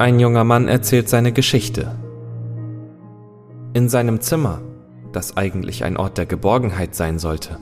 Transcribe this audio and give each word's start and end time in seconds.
Ein 0.00 0.20
junger 0.20 0.44
Mann 0.44 0.68
erzählt 0.68 1.08
seine 1.08 1.32
Geschichte. 1.32 1.96
In 3.74 3.88
seinem 3.88 4.20
Zimmer, 4.20 4.62
das 5.10 5.36
eigentlich 5.36 5.82
ein 5.82 5.96
Ort 5.96 6.18
der 6.18 6.26
Geborgenheit 6.26 6.94
sein 6.94 7.18
sollte, 7.18 7.58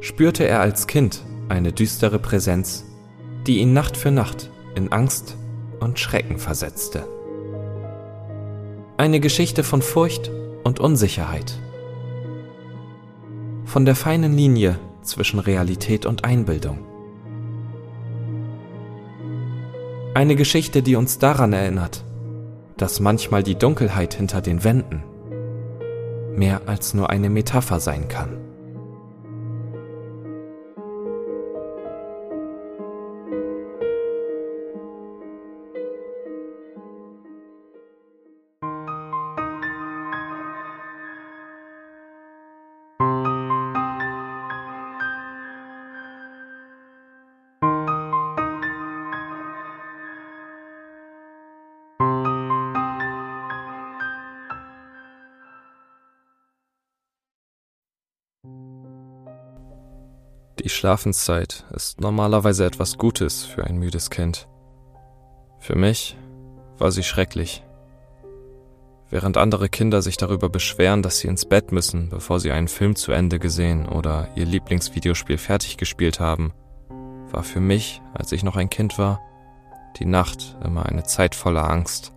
spürte 0.00 0.48
er 0.48 0.62
als 0.62 0.86
Kind 0.86 1.26
eine 1.50 1.72
düstere 1.72 2.18
Präsenz, 2.18 2.86
die 3.46 3.58
ihn 3.58 3.74
Nacht 3.74 3.98
für 3.98 4.10
Nacht 4.10 4.50
in 4.76 4.92
Angst 4.92 5.36
und 5.78 5.98
Schrecken 5.98 6.38
versetzte. 6.38 7.06
Eine 8.96 9.20
Geschichte 9.20 9.62
von 9.62 9.82
Furcht 9.82 10.30
und 10.64 10.80
Unsicherheit. 10.80 11.58
Von 13.66 13.84
der 13.84 13.94
feinen 13.94 14.32
Linie 14.32 14.78
zwischen 15.02 15.38
Realität 15.38 16.06
und 16.06 16.24
Einbildung. 16.24 16.78
Eine 20.18 20.34
Geschichte, 20.34 20.82
die 20.82 20.96
uns 20.96 21.20
daran 21.20 21.52
erinnert, 21.52 22.04
dass 22.76 22.98
manchmal 22.98 23.44
die 23.44 23.54
Dunkelheit 23.54 24.14
hinter 24.14 24.40
den 24.40 24.64
Wänden 24.64 25.04
mehr 26.34 26.62
als 26.66 26.92
nur 26.92 27.08
eine 27.08 27.30
Metapher 27.30 27.78
sein 27.78 28.08
kann. 28.08 28.47
Die 60.68 60.74
Schlafenszeit 60.74 61.64
ist 61.74 61.98
normalerweise 61.98 62.66
etwas 62.66 62.98
Gutes 62.98 63.42
für 63.42 63.64
ein 63.64 63.78
müdes 63.78 64.10
Kind. 64.10 64.48
Für 65.60 65.74
mich 65.74 66.14
war 66.76 66.92
sie 66.92 67.04
schrecklich. 67.04 67.64
Während 69.08 69.38
andere 69.38 69.70
Kinder 69.70 70.02
sich 70.02 70.18
darüber 70.18 70.50
beschweren, 70.50 71.02
dass 71.02 71.20
sie 71.20 71.28
ins 71.28 71.46
Bett 71.46 71.72
müssen, 71.72 72.10
bevor 72.10 72.38
sie 72.38 72.52
einen 72.52 72.68
Film 72.68 72.96
zu 72.96 73.12
Ende 73.12 73.38
gesehen 73.38 73.88
oder 73.88 74.28
ihr 74.34 74.44
Lieblingsvideospiel 74.44 75.38
fertig 75.38 75.78
gespielt 75.78 76.20
haben, 76.20 76.52
war 77.30 77.44
für 77.44 77.60
mich, 77.60 78.02
als 78.12 78.32
ich 78.32 78.42
noch 78.42 78.56
ein 78.56 78.68
Kind 78.68 78.98
war, 78.98 79.22
die 79.98 80.04
Nacht 80.04 80.58
immer 80.62 80.84
eine 80.84 81.04
Zeit 81.04 81.34
voller 81.34 81.70
Angst. 81.70 82.12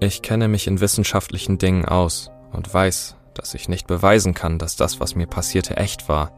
Ich 0.00 0.20
kenne 0.20 0.48
mich 0.48 0.66
in 0.66 0.82
wissenschaftlichen 0.82 1.56
Dingen 1.56 1.86
aus 1.86 2.30
und 2.52 2.74
weiß, 2.74 3.16
dass 3.34 3.54
ich 3.54 3.68
nicht 3.68 3.86
beweisen 3.86 4.34
kann, 4.34 4.58
dass 4.58 4.76
das, 4.76 5.00
was 5.00 5.14
mir 5.14 5.26
passierte, 5.26 5.76
echt 5.76 6.08
war. 6.08 6.32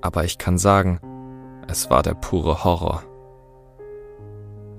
Aber 0.00 0.24
ich 0.24 0.38
kann 0.38 0.58
sagen, 0.58 1.00
es 1.66 1.90
war 1.90 2.02
der 2.02 2.14
pure 2.14 2.64
Horror. 2.64 3.02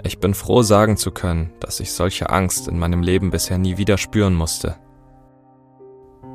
Ich 0.03 0.19
bin 0.19 0.33
froh 0.33 0.61
sagen 0.61 0.95
zu 0.95 1.11
können, 1.11 1.51
dass 1.59 1.79
ich 1.79 1.91
solche 1.91 2.29
Angst 2.29 2.67
in 2.67 2.79
meinem 2.79 3.01
Leben 3.01 3.31
bisher 3.31 3.57
nie 3.57 3.77
wieder 3.77 3.97
spüren 3.97 4.33
musste. 4.33 4.77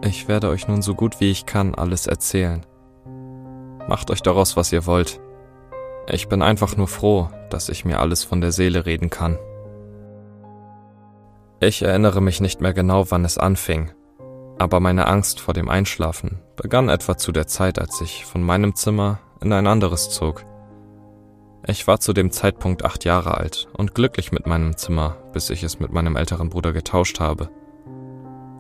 Ich 0.02 0.28
werde 0.28 0.50
euch 0.50 0.69
nun 0.69 0.82
so 0.82 0.94
gut 0.94 1.20
wie 1.20 1.30
ich 1.30 1.47
kann 1.47 1.75
alles 1.75 2.06
erzählen. 2.06 2.66
Macht 3.88 4.10
euch 4.10 4.20
daraus, 4.20 4.56
was 4.56 4.70
ihr 4.72 4.86
wollt. 4.86 5.20
Ich 6.06 6.28
bin 6.28 6.42
einfach 6.42 6.77
nur 6.77 6.88
froh, 6.88 7.31
dass 7.48 7.71
ich 7.71 7.84
mir 7.86 8.00
alles 8.00 8.22
von 8.22 8.42
der 8.42 8.53
Seele 8.53 8.84
reden 8.84 9.09
kann. 9.09 9.38
Ich 11.60 11.81
erinnere 11.81 12.21
mich 12.21 12.41
nicht 12.41 12.60
mehr 12.60 12.75
genau, 12.75 13.10
wann 13.10 13.25
es 13.25 13.38
anfing, 13.38 13.92
aber 14.59 14.81
meine 14.81 15.06
Angst 15.06 15.41
vor 15.41 15.54
dem 15.54 15.69
Einschlafen 15.69 16.41
begann 16.56 16.88
etwa 16.88 17.16
zu 17.16 17.32
der 17.32 17.47
Zeit, 17.47 17.78
als 17.78 18.00
ich 18.00 18.25
von 18.25 18.42
meinem 18.42 18.75
Zimmer 18.75 19.19
in 19.41 19.53
ein 19.53 19.66
anderes 19.66 20.10
zog. 20.10 20.44
Ich 21.66 21.87
war 21.87 21.98
zu 21.98 22.12
dem 22.12 22.31
Zeitpunkt 22.31 22.84
acht 22.84 23.04
Jahre 23.04 23.38
alt 23.38 23.69
und 23.72 23.94
glücklich 23.94 24.32
mit 24.32 24.47
meinem 24.47 24.76
Zimmer, 24.76 25.16
bis 25.32 25.50
ich 25.50 25.62
es 25.62 25.81
mit 25.81 25.92
meinem 25.92 26.16
älteren 26.16 26.50
Bruder 26.50 26.72
getauscht 26.72 27.20
habe. 27.20 27.48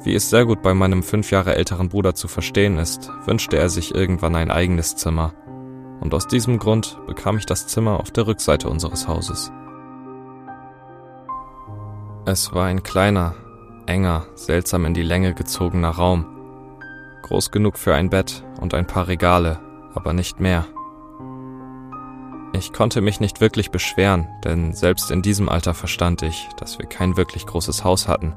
Wie 0.02 0.14
es 0.14 0.30
sehr 0.30 0.44
gut 0.46 0.62
bei 0.62 0.74
meinem 0.74 1.02
fünf 1.02 1.30
Jahre 1.30 1.54
älteren 1.54 1.88
Bruder 1.88 2.14
zu 2.14 2.28
verstehen 2.28 2.78
ist, 2.78 3.10
wünschte 3.26 3.56
er 3.56 3.68
sich 3.68 3.94
irgendwann 3.94 4.34
ein 4.34 4.50
eigenes 4.50 4.96
Zimmer. 4.96 5.34
Und 6.00 6.12
aus 6.12 6.26
diesem 6.26 6.58
Grund 6.58 6.98
bekam 7.06 7.38
ich 7.38 7.46
das 7.46 7.66
Zimmer 7.66 8.00
auf 8.00 8.10
der 8.10 8.26
Rückseite 8.26 8.68
unseres 8.68 9.08
Hauses. 9.08 9.52
Es 12.26 12.54
war 12.54 12.66
ein 12.66 12.82
kleiner, 12.82 13.34
enger, 13.86 14.26
seltsam 14.34 14.84
in 14.84 14.94
die 14.94 15.02
Länge 15.02 15.34
gezogener 15.34 15.90
Raum. 15.90 16.26
Groß 17.22 17.50
genug 17.50 17.78
für 17.78 17.94
ein 17.94 18.10
Bett 18.10 18.44
und 18.60 18.74
ein 18.74 18.86
paar 18.86 19.08
Regale, 19.08 19.60
aber 19.94 20.12
nicht 20.12 20.40
mehr. 20.40 20.66
Ich 22.52 22.72
konnte 22.72 23.00
mich 23.00 23.18
nicht 23.18 23.40
wirklich 23.40 23.70
beschweren, 23.70 24.28
denn 24.44 24.72
selbst 24.72 25.10
in 25.10 25.22
diesem 25.22 25.48
Alter 25.48 25.74
verstand 25.74 26.22
ich, 26.22 26.48
dass 26.56 26.78
wir 26.78 26.86
kein 26.86 27.16
wirklich 27.16 27.46
großes 27.46 27.82
Haus 27.82 28.06
hatten. 28.06 28.34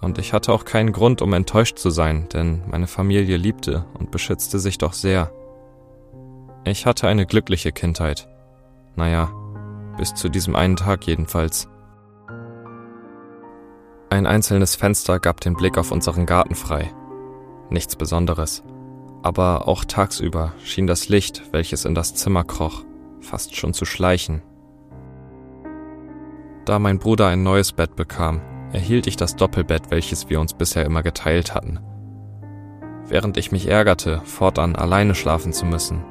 Und 0.00 0.18
ich 0.18 0.32
hatte 0.32 0.52
auch 0.52 0.64
keinen 0.64 0.92
Grund, 0.92 1.22
um 1.22 1.32
enttäuscht 1.32 1.78
zu 1.78 1.90
sein, 1.90 2.28
denn 2.28 2.62
meine 2.70 2.86
Familie 2.86 3.36
liebte 3.36 3.86
und 3.98 4.10
beschützte 4.10 4.58
sich 4.58 4.78
doch 4.78 4.92
sehr. 4.92 5.32
Ich 6.64 6.86
hatte 6.86 7.08
eine 7.08 7.26
glückliche 7.26 7.72
Kindheit. 7.72 8.28
Naja, 8.96 9.32
bis 9.96 10.14
zu 10.14 10.28
diesem 10.28 10.54
einen 10.54 10.76
Tag 10.76 11.06
jedenfalls. 11.06 11.68
Ein 14.14 14.28
einzelnes 14.28 14.76
Fenster 14.76 15.18
gab 15.18 15.40
den 15.40 15.54
Blick 15.54 15.76
auf 15.76 15.90
unseren 15.90 16.24
Garten 16.24 16.54
frei. 16.54 16.94
Nichts 17.68 17.96
Besonderes. 17.96 18.62
Aber 19.24 19.66
auch 19.66 19.84
tagsüber 19.84 20.52
schien 20.62 20.86
das 20.86 21.08
Licht, 21.08 21.42
welches 21.50 21.84
in 21.84 21.96
das 21.96 22.14
Zimmer 22.14 22.44
kroch, 22.44 22.84
fast 23.20 23.56
schon 23.56 23.74
zu 23.74 23.84
schleichen. 23.84 24.40
Da 26.64 26.78
mein 26.78 27.00
Bruder 27.00 27.26
ein 27.26 27.42
neues 27.42 27.72
Bett 27.72 27.96
bekam, 27.96 28.40
erhielt 28.72 29.08
ich 29.08 29.16
das 29.16 29.34
Doppelbett, 29.34 29.90
welches 29.90 30.30
wir 30.30 30.38
uns 30.38 30.54
bisher 30.54 30.84
immer 30.84 31.02
geteilt 31.02 31.52
hatten. 31.52 31.80
Während 33.08 33.36
ich 33.36 33.50
mich 33.50 33.66
ärgerte, 33.66 34.20
fortan 34.24 34.76
alleine 34.76 35.16
schlafen 35.16 35.52
zu 35.52 35.66
müssen, 35.66 36.04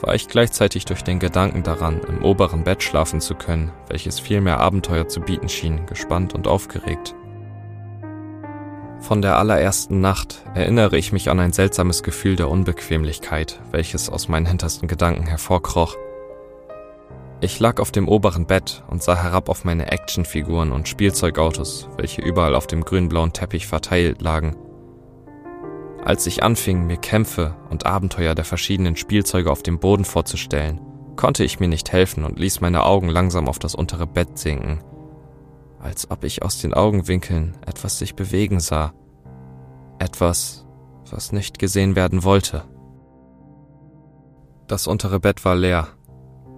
war 0.00 0.16
ich 0.16 0.26
gleichzeitig 0.26 0.86
durch 0.86 1.04
den 1.04 1.20
Gedanken 1.20 1.62
daran, 1.62 2.00
im 2.08 2.24
oberen 2.24 2.64
Bett 2.64 2.82
schlafen 2.82 3.20
zu 3.20 3.36
können, 3.36 3.70
welches 3.86 4.18
viel 4.18 4.40
mehr 4.40 4.58
Abenteuer 4.58 5.06
zu 5.06 5.20
bieten 5.20 5.48
schien, 5.48 5.86
gespannt 5.86 6.34
und 6.34 6.48
aufgeregt. 6.48 7.14
Von 9.04 9.20
der 9.20 9.36
allerersten 9.36 10.00
Nacht 10.00 10.42
erinnere 10.54 10.96
ich 10.96 11.12
mich 11.12 11.28
an 11.28 11.38
ein 11.38 11.52
seltsames 11.52 12.02
Gefühl 12.02 12.36
der 12.36 12.48
Unbequemlichkeit, 12.48 13.60
welches 13.70 14.08
aus 14.08 14.28
meinen 14.28 14.46
hintersten 14.46 14.88
Gedanken 14.88 15.26
hervorkroch. 15.26 15.94
Ich 17.42 17.60
lag 17.60 17.80
auf 17.80 17.92
dem 17.92 18.08
oberen 18.08 18.46
Bett 18.46 18.82
und 18.88 19.02
sah 19.02 19.14
herab 19.14 19.50
auf 19.50 19.66
meine 19.66 19.92
Actionfiguren 19.92 20.72
und 20.72 20.88
Spielzeugautos, 20.88 21.90
welche 21.98 22.22
überall 22.22 22.54
auf 22.54 22.66
dem 22.66 22.82
grün-blauen 22.82 23.34
Teppich 23.34 23.66
verteilt 23.66 24.22
lagen. 24.22 24.56
Als 26.02 26.26
ich 26.26 26.42
anfing, 26.42 26.86
mir 26.86 26.96
Kämpfe 26.96 27.56
und 27.68 27.84
Abenteuer 27.84 28.34
der 28.34 28.46
verschiedenen 28.46 28.96
Spielzeuge 28.96 29.52
auf 29.52 29.62
dem 29.62 29.80
Boden 29.80 30.06
vorzustellen, 30.06 30.80
konnte 31.14 31.44
ich 31.44 31.60
mir 31.60 31.68
nicht 31.68 31.92
helfen 31.92 32.24
und 32.24 32.38
ließ 32.38 32.62
meine 32.62 32.84
Augen 32.84 33.10
langsam 33.10 33.48
auf 33.48 33.58
das 33.58 33.74
untere 33.74 34.06
Bett 34.06 34.38
sinken– 34.38 34.82
als 35.84 36.10
ob 36.10 36.24
ich 36.24 36.42
aus 36.42 36.60
den 36.60 36.72
Augenwinkeln 36.72 37.56
etwas 37.66 37.98
sich 37.98 38.16
bewegen 38.16 38.58
sah. 38.58 38.94
Etwas, 39.98 40.66
was 41.10 41.30
nicht 41.30 41.58
gesehen 41.58 41.94
werden 41.94 42.24
wollte. 42.24 42.64
Das 44.66 44.86
untere 44.86 45.20
Bett 45.20 45.44
war 45.44 45.54
leer, 45.54 45.88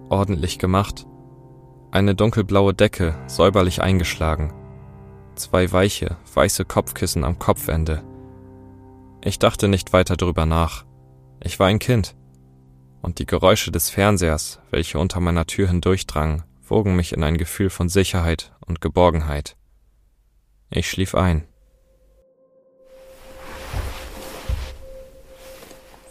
ordentlich 0.09 0.59
gemacht, 0.59 1.05
eine 1.91 2.15
dunkelblaue 2.15 2.73
Decke 2.73 3.15
säuberlich 3.27 3.81
eingeschlagen, 3.81 4.53
zwei 5.35 5.71
weiche, 5.73 6.15
weiße 6.33 6.63
Kopfkissen 6.63 7.25
am 7.25 7.37
Kopfende. 7.37 8.03
Ich 9.21 9.39
dachte 9.39 9.67
nicht 9.67 9.91
weiter 9.91 10.15
drüber 10.15 10.45
nach. 10.45 10.85
Ich 11.43 11.59
war 11.59 11.67
ein 11.67 11.79
Kind. 11.79 12.15
Und 13.01 13.19
die 13.19 13.25
Geräusche 13.25 13.71
des 13.71 13.89
Fernsehers, 13.89 14.59
welche 14.71 14.99
unter 14.99 15.19
meiner 15.19 15.45
Tür 15.45 15.67
hindurchdrangen, 15.67 16.43
wogen 16.69 16.95
mich 16.95 17.13
in 17.13 17.23
ein 17.23 17.37
Gefühl 17.37 17.69
von 17.69 17.89
Sicherheit 17.89 18.51
und 18.65 18.81
Geborgenheit. 18.81 19.55
Ich 20.69 20.89
schlief 20.89 21.15
ein. 21.15 21.47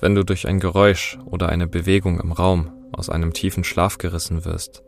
Wenn 0.00 0.14
du 0.14 0.24
durch 0.24 0.46
ein 0.46 0.60
Geräusch 0.60 1.18
oder 1.24 1.48
eine 1.48 1.66
Bewegung 1.66 2.20
im 2.20 2.32
Raum 2.32 2.70
aus 2.92 3.08
einem 3.10 3.32
tiefen 3.32 3.64
Schlaf 3.64 3.98
gerissen 3.98 4.44
wirst, 4.44 4.82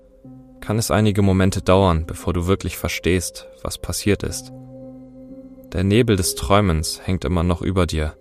kann 0.61 0.79
es 0.79 0.91
einige 0.91 1.23
Momente 1.23 1.63
dauern, 1.63 2.07
bevor 2.07 2.33
du 2.33 2.47
wirklich 2.47 2.77
verstehst, 2.77 3.47
was 3.63 3.79
passiert 3.79 4.23
ist. 4.23 4.53
Der 5.73 5.85
Nebel 5.85 6.17
des 6.17 6.35
Träumens 6.35 7.01
hängt 7.05 7.25
immer 7.25 7.43
noch 7.43 7.63
über 7.63 7.87
dir, 7.87 8.17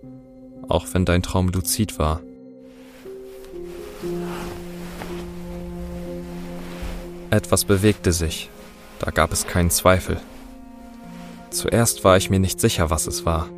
auch 0.68 0.86
wenn 0.92 1.04
dein 1.04 1.22
Traum 1.22 1.48
luzid 1.48 1.98
war. 1.98 2.20
Etwas 7.30 7.66
bewegte 7.66 8.12
sich, 8.12 8.48
da 9.00 9.10
gab 9.10 9.32
es 9.32 9.46
keinen 9.46 9.70
Zweifel. 9.70 10.18
Zuerst 11.50 12.02
war 12.02 12.16
ich 12.16 12.30
mir 12.30 12.38
nicht 12.38 12.58
sicher, 12.58 12.88
was 12.88 13.06
es 13.06 13.26
war. 13.26 13.50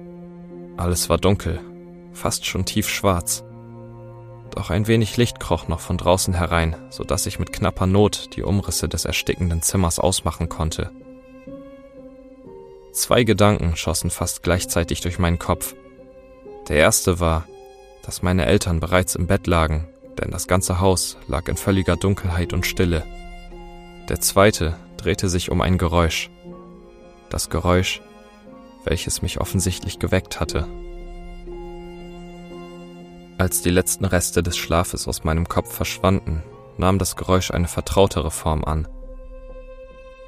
Alles 0.76 1.08
war 1.08 1.18
dunkel, 1.18 1.60
fast 2.12 2.46
schon 2.46 2.64
tiefschwarz. 2.64 3.44
Doch 4.50 4.70
ein 4.70 4.88
wenig 4.88 5.16
Licht 5.16 5.38
kroch 5.38 5.68
noch 5.68 5.78
von 5.78 5.96
draußen 5.96 6.34
herein, 6.34 6.74
so 6.90 7.04
dass 7.04 7.26
ich 7.26 7.38
mit 7.38 7.52
knapper 7.52 7.86
Not 7.86 8.30
die 8.34 8.42
Umrisse 8.42 8.88
des 8.88 9.04
erstickenden 9.04 9.62
Zimmers 9.62 10.00
ausmachen 10.00 10.48
konnte. 10.48 10.90
Zwei 12.92 13.22
Gedanken 13.22 13.76
schossen 13.76 14.10
fast 14.10 14.42
gleichzeitig 14.42 15.00
durch 15.00 15.20
meinen 15.20 15.38
Kopf. 15.38 15.76
Der 16.68 16.76
erste 16.76 17.20
war, 17.20 17.46
dass 18.02 18.22
meine 18.22 18.46
Eltern 18.46 18.80
bereits 18.80 19.14
im 19.14 19.28
Bett 19.28 19.46
lagen, 19.46 19.86
denn 20.20 20.32
das 20.32 20.48
ganze 20.48 20.80
Haus 20.80 21.16
lag 21.28 21.46
in 21.46 21.56
völliger 21.56 21.96
Dunkelheit 21.96 22.52
und 22.52 22.66
Stille. 22.66 23.04
Der 24.10 24.20
zweite 24.20 24.74
drehte 24.96 25.28
sich 25.28 25.52
um 25.52 25.60
ein 25.60 25.78
Geräusch. 25.78 26.30
Das 27.28 27.48
Geräusch, 27.48 28.02
welches 28.82 29.22
mich 29.22 29.40
offensichtlich 29.40 30.00
geweckt 30.00 30.40
hatte. 30.40 30.66
Als 33.38 33.62
die 33.62 33.70
letzten 33.70 34.04
Reste 34.04 34.42
des 34.42 34.56
Schlafes 34.56 35.06
aus 35.06 35.22
meinem 35.22 35.48
Kopf 35.48 35.72
verschwanden, 35.72 36.42
nahm 36.76 36.98
das 36.98 37.14
Geräusch 37.14 37.52
eine 37.52 37.68
vertrautere 37.68 38.32
Form 38.32 38.64
an. 38.64 38.88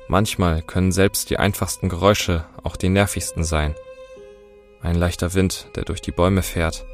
Manchmal 0.07 0.63
können 0.63 0.93
selbst 0.93 1.29
die 1.31 1.39
einfachsten 1.39 1.89
Geräusche 1.89 2.45
auch 2.63 2.77
die 2.77 2.89
nervigsten 2.89 3.43
sein. 3.43 3.75
Ein 4.81 4.95
leichter 4.95 5.35
Wind, 5.35 5.67
der 5.75 5.83
durch 5.83 6.01
die 6.01 6.13
Bäume 6.13 6.45
fährt, 6.45 6.87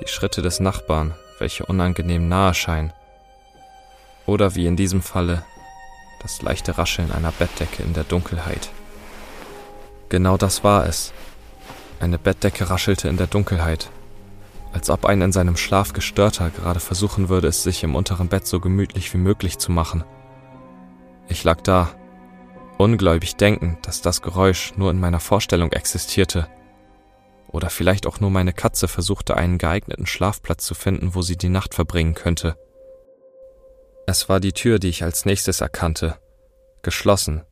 die 0.00 0.08
Schritte 0.08 0.40
des 0.40 0.60
Nachbarn, 0.60 1.14
welche 1.38 1.66
unangenehm 1.66 2.26
nahe 2.26 2.54
scheinen, 2.54 2.94
oder 4.24 4.54
wie 4.54 4.64
in 4.64 4.76
diesem 4.76 5.02
Falle 5.02 5.44
das 6.26 6.42
leichte 6.42 6.76
Rascheln 6.76 7.12
einer 7.12 7.30
Bettdecke 7.30 7.84
in 7.84 7.92
der 7.92 8.02
Dunkelheit. 8.02 8.70
Genau 10.08 10.36
das 10.36 10.64
war 10.64 10.84
es. 10.84 11.12
Eine 12.00 12.18
Bettdecke 12.18 12.68
raschelte 12.68 13.08
in 13.08 13.16
der 13.16 13.28
Dunkelheit, 13.28 13.92
als 14.72 14.90
ob 14.90 15.06
ein 15.06 15.22
in 15.22 15.30
seinem 15.30 15.56
Schlaf 15.56 15.92
gestörter 15.92 16.50
gerade 16.50 16.80
versuchen 16.80 17.28
würde, 17.28 17.46
es 17.46 17.62
sich 17.62 17.84
im 17.84 17.94
unteren 17.94 18.26
Bett 18.26 18.44
so 18.44 18.58
gemütlich 18.58 19.14
wie 19.14 19.18
möglich 19.18 19.58
zu 19.58 19.70
machen. 19.70 20.02
Ich 21.28 21.44
lag 21.44 21.60
da, 21.60 21.90
ungläubig 22.76 23.36
denkend, 23.36 23.86
dass 23.86 24.02
das 24.02 24.20
Geräusch 24.20 24.72
nur 24.76 24.90
in 24.90 24.98
meiner 24.98 25.20
Vorstellung 25.20 25.70
existierte. 25.70 26.48
Oder 27.46 27.70
vielleicht 27.70 28.04
auch 28.04 28.18
nur 28.18 28.30
meine 28.30 28.52
Katze 28.52 28.88
versuchte, 28.88 29.36
einen 29.36 29.58
geeigneten 29.58 30.06
Schlafplatz 30.06 30.66
zu 30.66 30.74
finden, 30.74 31.14
wo 31.14 31.22
sie 31.22 31.36
die 31.36 31.50
Nacht 31.50 31.72
verbringen 31.72 32.14
könnte. 32.14 32.56
Es 34.08 34.28
war 34.28 34.38
die 34.38 34.52
Tür, 34.52 34.78
die 34.78 34.88
ich 34.88 35.02
als 35.02 35.24
nächstes 35.24 35.60
erkannte, 35.60 36.16
geschlossen, 36.82 37.42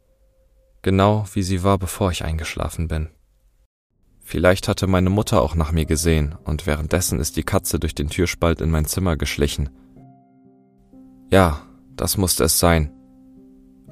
genau 0.82 1.24
wie 1.32 1.42
sie 1.42 1.64
war, 1.64 1.78
bevor 1.78 2.12
ich 2.12 2.24
eingeschlafen 2.24 2.86
bin. 2.86 3.08
Vielleicht 4.20 4.68
hatte 4.68 4.86
meine 4.86 5.10
Mutter 5.10 5.42
auch 5.42 5.56
nach 5.56 5.72
mir 5.72 5.84
gesehen 5.84 6.36
und 6.44 6.66
währenddessen 6.66 7.18
ist 7.18 7.36
die 7.36 7.42
Katze 7.42 7.80
durch 7.80 7.94
den 7.94 8.08
Türspalt 8.08 8.60
in 8.60 8.70
mein 8.70 8.84
Zimmer 8.84 9.16
geschlichen. 9.16 9.68
Ja, 11.28 11.62
das 11.96 12.16
musste 12.16 12.44
es 12.44 12.60
sein. 12.60 12.92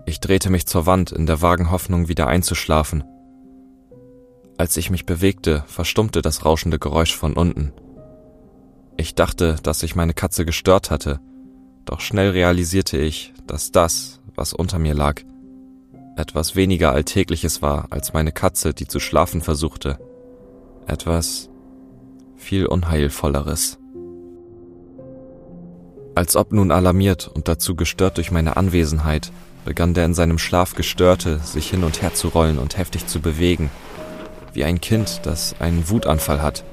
Ich 0.06 0.20
drehte 0.20 0.48
mich 0.48 0.66
zur 0.66 0.86
Wand 0.86 1.10
in 1.10 1.26
der 1.26 1.42
vagen 1.42 1.72
Hoffnung, 1.72 2.08
wieder 2.08 2.28
einzuschlafen. 2.28 3.02
Als 4.56 4.76
ich 4.76 4.88
mich 4.88 5.04
bewegte, 5.04 5.64
verstummte 5.66 6.22
das 6.22 6.44
rauschende 6.44 6.78
Geräusch 6.78 7.16
von 7.16 7.34
unten. 7.34 7.72
Ich 8.96 9.16
dachte, 9.16 9.56
dass 9.64 9.82
ich 9.82 9.96
meine 9.96 10.14
Katze 10.14 10.44
gestört 10.44 10.90
hatte, 10.90 11.20
doch 11.84 12.00
schnell 12.00 12.30
realisierte 12.30 12.98
ich, 12.98 13.32
dass 13.46 13.72
das, 13.72 14.20
was 14.34 14.52
unter 14.52 14.78
mir 14.78 14.94
lag, 14.94 15.20
etwas 16.16 16.56
weniger 16.56 16.92
Alltägliches 16.92 17.62
war 17.62 17.88
als 17.90 18.12
meine 18.12 18.32
Katze, 18.32 18.74
die 18.74 18.86
zu 18.86 19.00
schlafen 19.00 19.40
versuchte 19.40 19.98
etwas 20.86 21.48
viel 22.36 22.66
Unheilvolleres. 22.66 23.78
Als 26.14 26.36
ob 26.36 26.52
nun 26.52 26.70
alarmiert 26.70 27.28
und 27.28 27.48
dazu 27.48 27.74
gestört 27.74 28.18
durch 28.18 28.30
meine 28.30 28.56
Anwesenheit, 28.56 29.32
begann 29.64 29.94
der 29.94 30.04
in 30.04 30.14
seinem 30.14 30.38
Schlaf 30.38 30.74
gestörte, 30.74 31.38
sich 31.38 31.70
hin 31.70 31.84
und 31.84 32.02
her 32.02 32.12
zu 32.14 32.28
rollen 32.28 32.58
und 32.58 32.76
heftig 32.76 33.06
zu 33.06 33.20
bewegen, 33.20 33.70
wie 34.52 34.64
ein 34.64 34.80
Kind, 34.80 35.20
das 35.24 35.54
einen 35.60 35.88
Wutanfall 35.88 36.42
hat. 36.42 36.64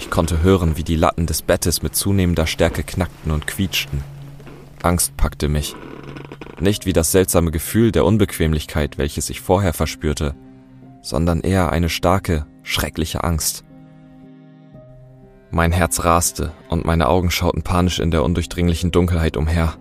Ich 0.00 0.08
konnte 0.08 0.42
hören, 0.42 0.78
wie 0.78 0.82
die 0.82 0.96
Latten 0.96 1.26
des 1.26 1.42
Bettes 1.42 1.82
mit 1.82 1.94
zunehmender 1.94 2.46
Stärke 2.46 2.82
knackten 2.82 3.32
und 3.32 3.46
quietschten. 3.46 4.02
Angst 4.82 5.14
packte 5.18 5.50
mich. 5.50 5.76
Nicht 6.58 6.86
wie 6.86 6.94
das 6.94 7.12
seltsame 7.12 7.50
Gefühl 7.50 7.92
der 7.92 8.06
Unbequemlichkeit, 8.06 8.96
welches 8.96 9.28
ich 9.28 9.42
vorher 9.42 9.74
verspürte, 9.74 10.34
sondern 11.02 11.42
eher 11.42 11.70
eine 11.70 11.90
starke, 11.90 12.46
schreckliche 12.62 13.24
Angst. 13.24 13.64
Mein 15.50 15.70
Herz 15.70 16.02
raste 16.02 16.52
und 16.70 16.86
meine 16.86 17.06
Augen 17.06 17.30
schauten 17.30 17.62
panisch 17.62 17.98
in 17.98 18.10
der 18.10 18.24
undurchdringlichen 18.24 18.92
Dunkelheit 18.92 19.36
umher. 19.36 19.74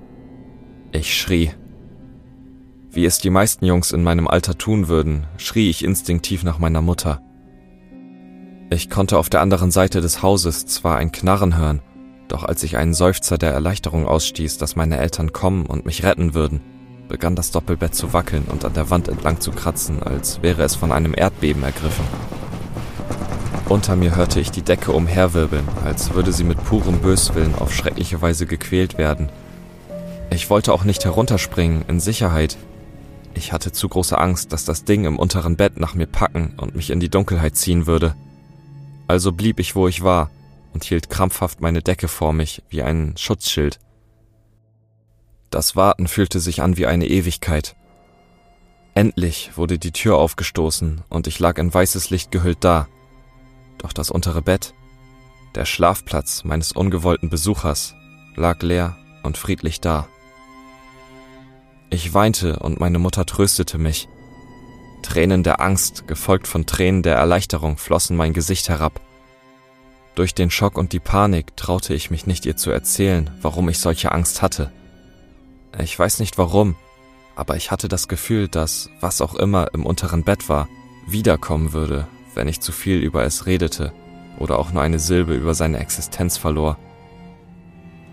Ich 0.91 1.17
schrie. 1.17 1.51
Wie 2.91 3.05
es 3.05 3.19
die 3.19 3.29
meisten 3.29 3.63
Jungs 3.63 3.93
in 3.93 4.03
meinem 4.03 4.27
Alter 4.27 4.57
tun 4.57 4.89
würden, 4.89 5.27
schrie 5.37 5.69
ich 5.69 5.81
instinktiv 5.81 6.43
nach 6.43 6.59
meiner 6.59 6.81
Mutter. 6.81 7.21
Ich 8.71 8.91
konnte 8.91 9.17
auf 9.17 9.29
der 9.29 9.41
anderen 9.41 9.71
Seite 9.71 9.99
des 9.99 10.21
Hauses 10.21 10.67
zwar 10.67 10.97
ein 10.97 11.11
Knarren 11.11 11.57
hören, 11.57 11.81
doch 12.27 12.43
als 12.43 12.61
ich 12.61 12.77
einen 12.77 12.93
Seufzer 12.93 13.39
der 13.39 13.51
Erleichterung 13.51 14.05
ausstieß, 14.05 14.59
dass 14.59 14.75
meine 14.75 14.99
Eltern 14.99 15.33
kommen 15.33 15.65
und 15.65 15.87
mich 15.87 16.03
retten 16.03 16.35
würden, 16.35 16.61
begann 17.07 17.35
das 17.35 17.49
Doppelbett 17.49 17.95
zu 17.95 18.13
wackeln 18.13 18.43
und 18.43 18.63
an 18.65 18.73
der 18.73 18.91
Wand 18.91 19.07
entlang 19.07 19.39
zu 19.39 19.51
kratzen, 19.51 20.03
als 20.03 20.43
wäre 20.43 20.61
es 20.61 20.75
von 20.75 20.91
einem 20.91 21.15
Erdbeben 21.17 21.63
ergriffen. 21.63 22.05
Unter 23.67 23.95
mir 23.95 24.15
hörte 24.15 24.39
ich 24.39 24.51
die 24.51 24.61
Decke 24.61 24.91
umherwirbeln, 24.91 25.67
als 25.83 26.13
würde 26.13 26.31
sie 26.31 26.43
mit 26.43 26.63
purem 26.63 26.99
Böswillen 26.99 27.55
auf 27.55 27.73
schreckliche 27.73 28.21
Weise 28.21 28.45
gequält 28.45 28.99
werden. 28.99 29.29
Ich 30.29 30.51
wollte 30.51 30.73
auch 30.73 30.83
nicht 30.83 31.05
herunterspringen, 31.05 31.85
in 31.87 31.99
Sicherheit. 31.99 32.57
Ich 33.33 33.51
hatte 33.51 33.71
zu 33.71 33.89
große 33.89 34.17
Angst, 34.17 34.53
dass 34.53 34.63
das 34.63 34.83
Ding 34.83 35.05
im 35.05 35.17
unteren 35.17 35.55
Bett 35.55 35.79
nach 35.79 35.95
mir 35.95 36.05
packen 36.05 36.53
und 36.57 36.75
mich 36.75 36.91
in 36.91 36.99
die 36.99 37.09
Dunkelheit 37.09 37.55
ziehen 37.55 37.87
würde. 37.87 38.13
Also 39.09 39.31
blieb 39.31 39.59
ich, 39.59 39.75
wo 39.75 39.87
ich 39.87 40.03
war, 40.03 40.29
und 40.71 40.83
hielt 40.83 41.09
krampfhaft 41.09 41.61
meine 41.61 41.81
Decke 41.81 42.07
vor 42.07 42.31
mich 42.31 42.61
wie 42.69 42.83
ein 42.83 43.15
Schutzschild. 43.17 43.79
Das 45.49 45.75
Warten 45.75 46.07
fühlte 46.07 46.39
sich 46.39 46.61
an 46.61 46.77
wie 46.77 46.85
eine 46.85 47.07
Ewigkeit. 47.07 47.75
Endlich 48.93 49.57
wurde 49.57 49.79
die 49.79 49.93
Tür 49.93 50.19
aufgestoßen 50.19 51.01
und 51.09 51.25
ich 51.25 51.39
lag 51.39 51.57
in 51.57 51.73
weißes 51.73 52.11
Licht 52.11 52.29
gehüllt 52.29 52.63
da, 52.63 52.87
doch 53.79 53.93
das 53.93 54.11
untere 54.11 54.43
Bett, 54.43 54.75
der 55.55 55.65
Schlafplatz 55.65 56.43
meines 56.43 56.71
ungewollten 56.71 57.31
Besuchers, 57.31 57.95
lag 58.35 58.61
leer 58.61 58.95
und 59.23 59.39
friedlich 59.39 59.81
da. 59.81 60.07
Ich 61.89 62.13
weinte 62.13 62.59
und 62.59 62.79
meine 62.79 62.99
Mutter 62.99 63.25
tröstete 63.25 63.79
mich. 63.79 64.07
Tränen 65.01 65.43
der 65.43 65.61
Angst, 65.61 66.07
gefolgt 66.07 66.47
von 66.47 66.65
Tränen 66.65 67.03
der 67.03 67.15
Erleichterung, 67.15 67.77
flossen 67.77 68.15
mein 68.15 68.33
Gesicht 68.33 68.69
herab. 68.69 69.01
Durch 70.15 70.35
den 70.35 70.51
Schock 70.51 70.77
und 70.77 70.91
die 70.91 70.99
Panik 70.99 71.55
traute 71.55 71.93
ich 71.93 72.11
mich 72.11 72.27
nicht 72.27 72.45
ihr 72.45 72.57
zu 72.57 72.71
erzählen, 72.71 73.29
warum 73.41 73.69
ich 73.69 73.79
solche 73.79 74.11
Angst 74.11 74.41
hatte. 74.41 74.71
Ich 75.81 75.97
weiß 75.97 76.19
nicht 76.19 76.37
warum, 76.37 76.75
aber 77.35 77.55
ich 77.55 77.71
hatte 77.71 77.87
das 77.87 78.07
Gefühl, 78.07 78.47
dass 78.47 78.89
was 78.99 79.21
auch 79.21 79.35
immer 79.35 79.73
im 79.73 79.85
unteren 79.85 80.23
Bett 80.23 80.49
war, 80.49 80.67
wiederkommen 81.07 81.73
würde, 81.73 82.07
wenn 82.35 82.47
ich 82.47 82.59
zu 82.59 82.71
viel 82.71 82.99
über 82.99 83.23
es 83.23 83.45
redete 83.45 83.93
oder 84.37 84.59
auch 84.59 84.71
nur 84.71 84.81
eine 84.81 84.99
Silbe 84.99 85.35
über 85.35 85.53
seine 85.53 85.79
Existenz 85.79 86.37
verlor. 86.37 86.77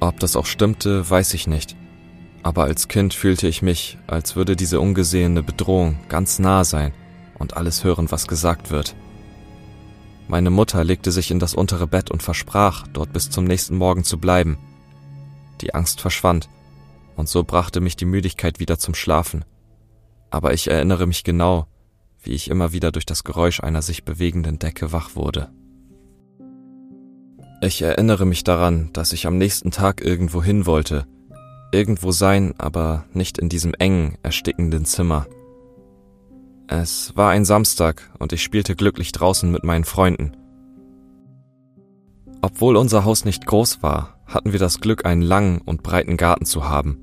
Ob 0.00 0.20
das 0.20 0.36
auch 0.36 0.46
stimmte, 0.46 1.08
weiß 1.08 1.34
ich 1.34 1.46
nicht, 1.46 1.76
aber 2.46 2.62
als 2.62 2.86
Kind 2.86 3.12
fühlte 3.12 3.48
ich 3.48 3.60
mich, 3.60 3.98
als 4.06 4.36
würde 4.36 4.54
diese 4.54 4.80
ungesehene 4.80 5.42
Bedrohung 5.42 5.98
ganz 6.08 6.38
nah 6.38 6.62
sein 6.62 6.94
und 7.40 7.56
alles 7.56 7.82
hören, 7.82 8.12
was 8.12 8.28
gesagt 8.28 8.70
wird. 8.70 8.94
Meine 10.28 10.50
Mutter 10.50 10.84
legte 10.84 11.10
sich 11.10 11.32
in 11.32 11.40
das 11.40 11.54
untere 11.54 11.88
Bett 11.88 12.08
und 12.08 12.22
versprach, 12.22 12.86
dort 12.92 13.12
bis 13.12 13.30
zum 13.30 13.46
nächsten 13.46 13.76
Morgen 13.76 14.04
zu 14.04 14.18
bleiben. 14.18 14.58
Die 15.60 15.74
Angst 15.74 16.00
verschwand, 16.00 16.48
und 17.16 17.28
so 17.28 17.42
brachte 17.42 17.80
mich 17.80 17.96
die 17.96 18.04
Müdigkeit 18.04 18.60
wieder 18.60 18.78
zum 18.78 18.94
Schlafen. 18.94 19.44
Aber 20.30 20.54
ich 20.54 20.70
erinnere 20.70 21.08
mich 21.08 21.24
genau, 21.24 21.66
wie 22.22 22.30
ich 22.30 22.48
immer 22.48 22.70
wieder 22.70 22.92
durch 22.92 23.06
das 23.06 23.24
Geräusch 23.24 23.58
einer 23.58 23.82
sich 23.82 24.04
bewegenden 24.04 24.60
Decke 24.60 24.92
wach 24.92 25.16
wurde. 25.16 25.50
Ich 27.60 27.82
erinnere 27.82 28.24
mich 28.24 28.44
daran, 28.44 28.90
dass 28.92 29.12
ich 29.12 29.26
am 29.26 29.36
nächsten 29.36 29.72
Tag 29.72 30.00
irgendwo 30.00 30.44
hin 30.44 30.64
wollte, 30.64 31.08
irgendwo 31.72 32.12
sein, 32.12 32.54
aber 32.58 33.04
nicht 33.12 33.38
in 33.38 33.48
diesem 33.48 33.74
engen, 33.74 34.16
erstickenden 34.22 34.84
Zimmer. 34.84 35.26
Es 36.68 37.16
war 37.16 37.30
ein 37.30 37.44
Samstag 37.44 38.10
und 38.18 38.32
ich 38.32 38.42
spielte 38.42 38.74
glücklich 38.74 39.12
draußen 39.12 39.50
mit 39.50 39.64
meinen 39.64 39.84
Freunden. 39.84 40.36
Obwohl 42.42 42.76
unser 42.76 43.04
Haus 43.04 43.24
nicht 43.24 43.46
groß 43.46 43.82
war, 43.82 44.20
hatten 44.26 44.52
wir 44.52 44.58
das 44.58 44.80
Glück, 44.80 45.06
einen 45.06 45.22
langen 45.22 45.60
und 45.60 45.82
breiten 45.82 46.16
Garten 46.16 46.44
zu 46.44 46.68
haben. 46.68 46.98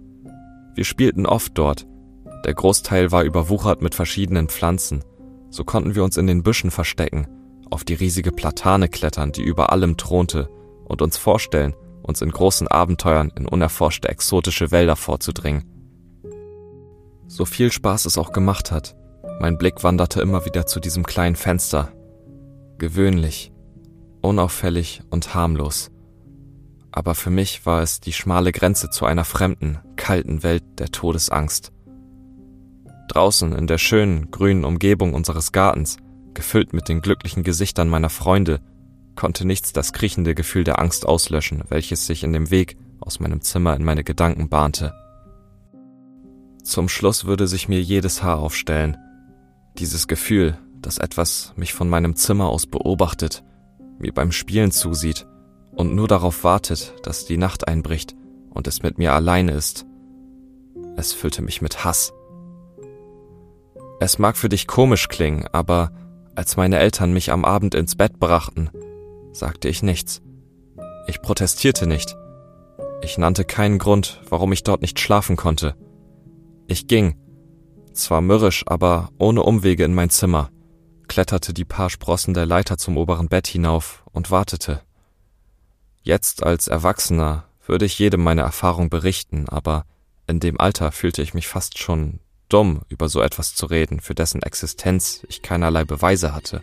Wir 0.76 0.84
spielten 0.84 1.26
oft 1.26 1.58
dort. 1.58 1.88
Der 2.46 2.54
Großteil 2.54 3.12
war 3.12 3.24
überwuchert 3.24 3.82
mit 3.82 3.96
verschiedenen 3.96 4.50
Pflanzen. 4.50 5.04
So 5.50 5.64
konnten 5.64 5.96
wir 5.96 6.04
uns 6.04 6.18
in 6.18 6.28
den 6.28 6.44
Büschen 6.44 6.72
verstecken, 6.72 7.28
auf 7.70 7.84
die 7.84 7.94
riesige 7.94 8.32
Platane 8.32 8.90
klettern, 8.90 9.32
die 9.32 9.44
über 9.44 9.72
allem 9.72 9.98
thronte, 9.98 10.50
und 10.86 11.02
uns 11.02 11.18
vorstellen, 11.18 11.74
uns 12.04 12.22
in 12.22 12.30
großen 12.30 12.68
Abenteuern 12.68 13.32
in 13.36 13.48
unerforschte 13.48 14.10
exotische 14.10 14.72
Wälder 14.72 14.96
vorzudringen. 14.96 15.66
So 17.28 17.46
viel 17.46 17.72
Spaß 17.72 18.06
es 18.06 18.18
auch 18.18 18.32
gemacht 18.32 18.72
hat, 18.72 18.96
mein 19.40 19.58
Blick 19.58 19.84
wanderte 19.84 20.22
immer 20.22 20.46
wieder 20.46 20.66
zu 20.66 20.80
diesem 20.80 21.06
kleinen 21.06 21.36
Fenster. 21.36 21.92
Gewöhnlich, 22.78 23.52
unauffällig 24.22 25.02
und 25.10 25.34
harmlos. 25.34 25.92
Aber 26.92 27.16
für 27.16 27.30
mich 27.30 27.66
war 27.66 27.82
es 27.82 28.00
die 28.00 28.14
schmale 28.14 28.52
Grenze 28.52 28.90
zu 28.90 29.06
einer 29.06 29.26
fremden, 29.26 29.80
kalten 29.96 30.44
Welt 30.44 30.64
der 30.78 30.90
Todesangst. 30.90 31.72
Draußen 33.10 33.54
in 33.54 33.68
der 33.68 33.80
schönen, 33.80 34.32
grünen 34.32 34.64
Umgebung 34.64 35.14
unseres 35.14 35.52
Gartens, 35.52 35.98
gefüllt 36.34 36.74
mit 36.74 36.88
den 36.88 37.02
glücklichen 37.02 37.44
Gesichtern 37.44 37.90
meiner 37.90 38.10
Freunde, 38.10 38.62
konnte 39.16 39.46
nichts 39.46 39.74
das 39.74 39.94
kriechende 39.94 40.36
Gefühl 40.36 40.64
der 40.64 40.80
Angst 40.80 41.06
auslöschen, 41.06 41.64
welches 41.70 42.06
sich 42.06 42.24
in 42.24 42.34
dem 42.34 42.52
Weg 42.52 42.78
aus 43.00 43.20
meinem 43.20 43.42
Zimmer 43.42 43.76
in 43.76 43.84
meine 43.84 44.04
Gedanken 44.04 44.50
bahnte. 44.50 44.94
Zum 46.64 46.88
Schluss 46.88 47.26
würde 47.26 47.48
sich 47.48 47.68
mir 47.68 47.82
jedes 47.82 48.24
Haar 48.24 48.40
aufstellen. 48.40 48.98
Dieses 49.78 50.08
Gefühl, 50.08 50.58
dass 50.82 50.98
etwas 50.98 51.54
mich 51.56 51.74
von 51.74 51.90
meinem 51.90 52.16
Zimmer 52.16 52.48
aus 52.48 52.66
beobachtet, 52.66 53.44
mir 54.00 54.14
beim 54.14 54.32
Spielen 54.32 54.72
zusieht 54.72 55.28
und 55.72 55.94
nur 55.94 56.08
darauf 56.08 56.44
wartet, 56.44 56.94
dass 57.04 57.26
die 57.26 57.38
Nacht 57.38 57.68
einbricht 57.68 58.16
und 58.50 58.68
es 58.68 58.84
mit 58.84 58.98
mir 58.98 59.14
alleine 59.14 59.52
ist. 59.52 59.86
Es 60.96 61.14
füllte 61.14 61.42
mich 61.42 61.62
mit 61.62 61.84
Hass. 61.84 62.14
Es 64.00 64.20
mag 64.20 64.38
für 64.38 64.50
dich 64.50 64.68
komisch 64.68 65.08
klingen, 65.08 65.48
aber 65.52 65.92
als 66.36 66.58
meine 66.58 66.78
Eltern 66.78 67.14
mich 67.14 67.32
am 67.32 67.46
Abend 67.46 67.76
ins 67.76 67.96
Bett 67.96 68.20
brachten, 68.20 68.70
sagte 69.34 69.68
ich 69.68 69.84
nichts. 69.84 70.22
Ich 71.08 71.22
protestierte 71.22 71.88
nicht. 71.88 72.16
Ich 73.02 73.18
nannte 73.18 73.44
keinen 73.44 73.80
Grund, 73.80 74.22
warum 74.30 74.54
ich 74.54 74.64
dort 74.64 74.82
nicht 74.82 75.00
schlafen 75.00 75.36
konnte. 75.36 75.76
Ich 76.68 76.88
ging, 76.88 77.18
zwar 77.94 78.22
mürrisch, 78.22 78.64
aber 78.66 79.10
ohne 79.18 79.44
Umwege 79.44 79.84
in 79.84 79.94
mein 79.94 80.10
Zimmer, 80.10 80.50
kletterte 81.08 81.54
die 81.54 81.66
paar 81.66 81.90
Sprossen 81.90 82.34
der 82.34 82.46
Leiter 82.46 82.78
zum 82.78 82.98
oberen 82.98 83.28
Bett 83.28 83.48
hinauf 83.48 84.04
und 84.12 84.32
wartete. 84.32 84.82
Jetzt 86.02 86.44
als 86.44 86.68
Erwachsener 86.68 87.46
würde 87.66 87.86
ich 87.86 88.00
jedem 88.00 88.24
meine 88.24 88.42
Erfahrung 88.42 88.90
berichten, 88.90 89.48
aber 89.50 89.86
in 90.28 90.40
dem 90.40 90.60
Alter 90.60 90.92
fühlte 90.92 91.22
ich 91.22 91.34
mich 91.34 91.48
fast 91.48 91.78
schon 91.78 92.20
dumm, 92.50 92.82
über 92.88 93.10
so 93.10 93.22
etwas 93.22 93.56
zu 93.56 93.66
reden, 93.66 94.00
für 94.00 94.16
dessen 94.16 94.42
Existenz 94.42 95.26
ich 95.28 95.42
keinerlei 95.42 95.84
Beweise 95.84 96.34
hatte. 96.34 96.62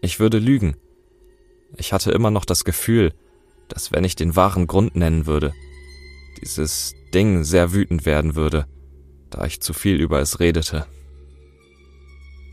Ich 0.00 0.20
würde 0.20 0.38
lügen, 0.38 0.76
ich 1.76 1.92
hatte 1.92 2.10
immer 2.10 2.30
noch 2.30 2.44
das 2.44 2.64
Gefühl, 2.64 3.12
dass 3.68 3.92
wenn 3.92 4.04
ich 4.04 4.16
den 4.16 4.36
wahren 4.36 4.66
Grund 4.66 4.96
nennen 4.96 5.26
würde, 5.26 5.52
dieses 6.40 6.94
Ding 7.14 7.44
sehr 7.44 7.72
wütend 7.72 8.06
werden 8.06 8.34
würde, 8.34 8.66
da 9.30 9.44
ich 9.44 9.60
zu 9.60 9.72
viel 9.72 10.00
über 10.00 10.20
es 10.20 10.40
redete. 10.40 10.86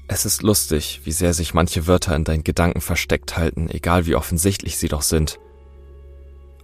Es 0.07 0.25
ist 0.25 0.41
lustig, 0.41 1.01
wie 1.03 1.11
sehr 1.11 1.33
sich 1.33 1.53
manche 1.53 1.87
Wörter 1.87 2.15
in 2.15 2.23
deinen 2.23 2.43
Gedanken 2.43 2.81
versteckt 2.81 3.37
halten, 3.37 3.69
egal 3.69 4.05
wie 4.05 4.15
offensichtlich 4.15 4.77
sie 4.77 4.87
doch 4.87 5.01
sind. 5.01 5.39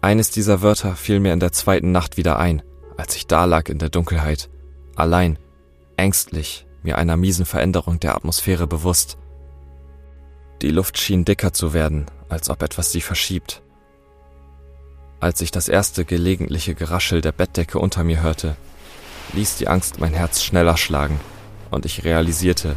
Eines 0.02 0.32
dieser 0.32 0.62
Wörter 0.62 0.96
fiel 0.96 1.20
mir 1.20 1.34
in 1.34 1.40
der 1.40 1.52
zweiten 1.52 1.92
Nacht 1.92 2.18
wieder 2.18 2.40
ein, 2.40 2.62
als 2.98 3.16
ich 3.16 3.28
da 3.28 3.46
lag 3.46 3.70
in 3.70 3.80
der 3.80 3.90
Dunkelheit, 3.90 4.50
allein, 4.96 5.40
ängstlich, 5.98 6.66
mir 6.84 6.98
einer 6.98 7.18
miesen 7.18 7.46
Veränderung 7.46 8.00
der 8.00 8.16
Atmosphäre 8.16 8.68
bewusst. 8.68 9.18
Die 10.62 10.72
Luft 10.72 10.98
schien 10.98 11.26
dicker 11.26 11.54
zu 11.54 11.74
werden, 11.74 12.06
als 12.30 12.50
ob 12.50 12.62
etwas 12.64 12.92
sie 12.92 13.02
verschiebt. 13.02 13.62
Als 15.20 15.42
ich 15.42 15.52
das 15.52 15.70
erste 15.70 16.06
gelegentliche 16.06 16.76
Geraschel 16.76 17.22
der 17.22 17.32
Bettdecke 17.32 17.80
unter 17.80 18.04
mir 18.04 18.22
hörte, 18.22 18.56
ließ 19.34 19.58
die 19.58 19.68
Angst 19.68 20.00
mein 20.00 20.14
Herz 20.14 20.44
schneller 20.44 20.78
schlagen 20.78 21.20
und 21.72 21.86
ich 21.86 22.04
realisierte, 22.04 22.76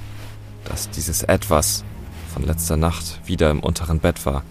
dass 0.65 0.91
dieses 0.91 1.23
Etwas 1.23 1.85
von 2.33 2.45
letzter 2.45 2.76
Nacht 2.76 3.21
wieder 3.25 3.50
im 3.50 3.61
unteren 3.61 4.00
Bett 4.00 4.26
war 4.26 4.43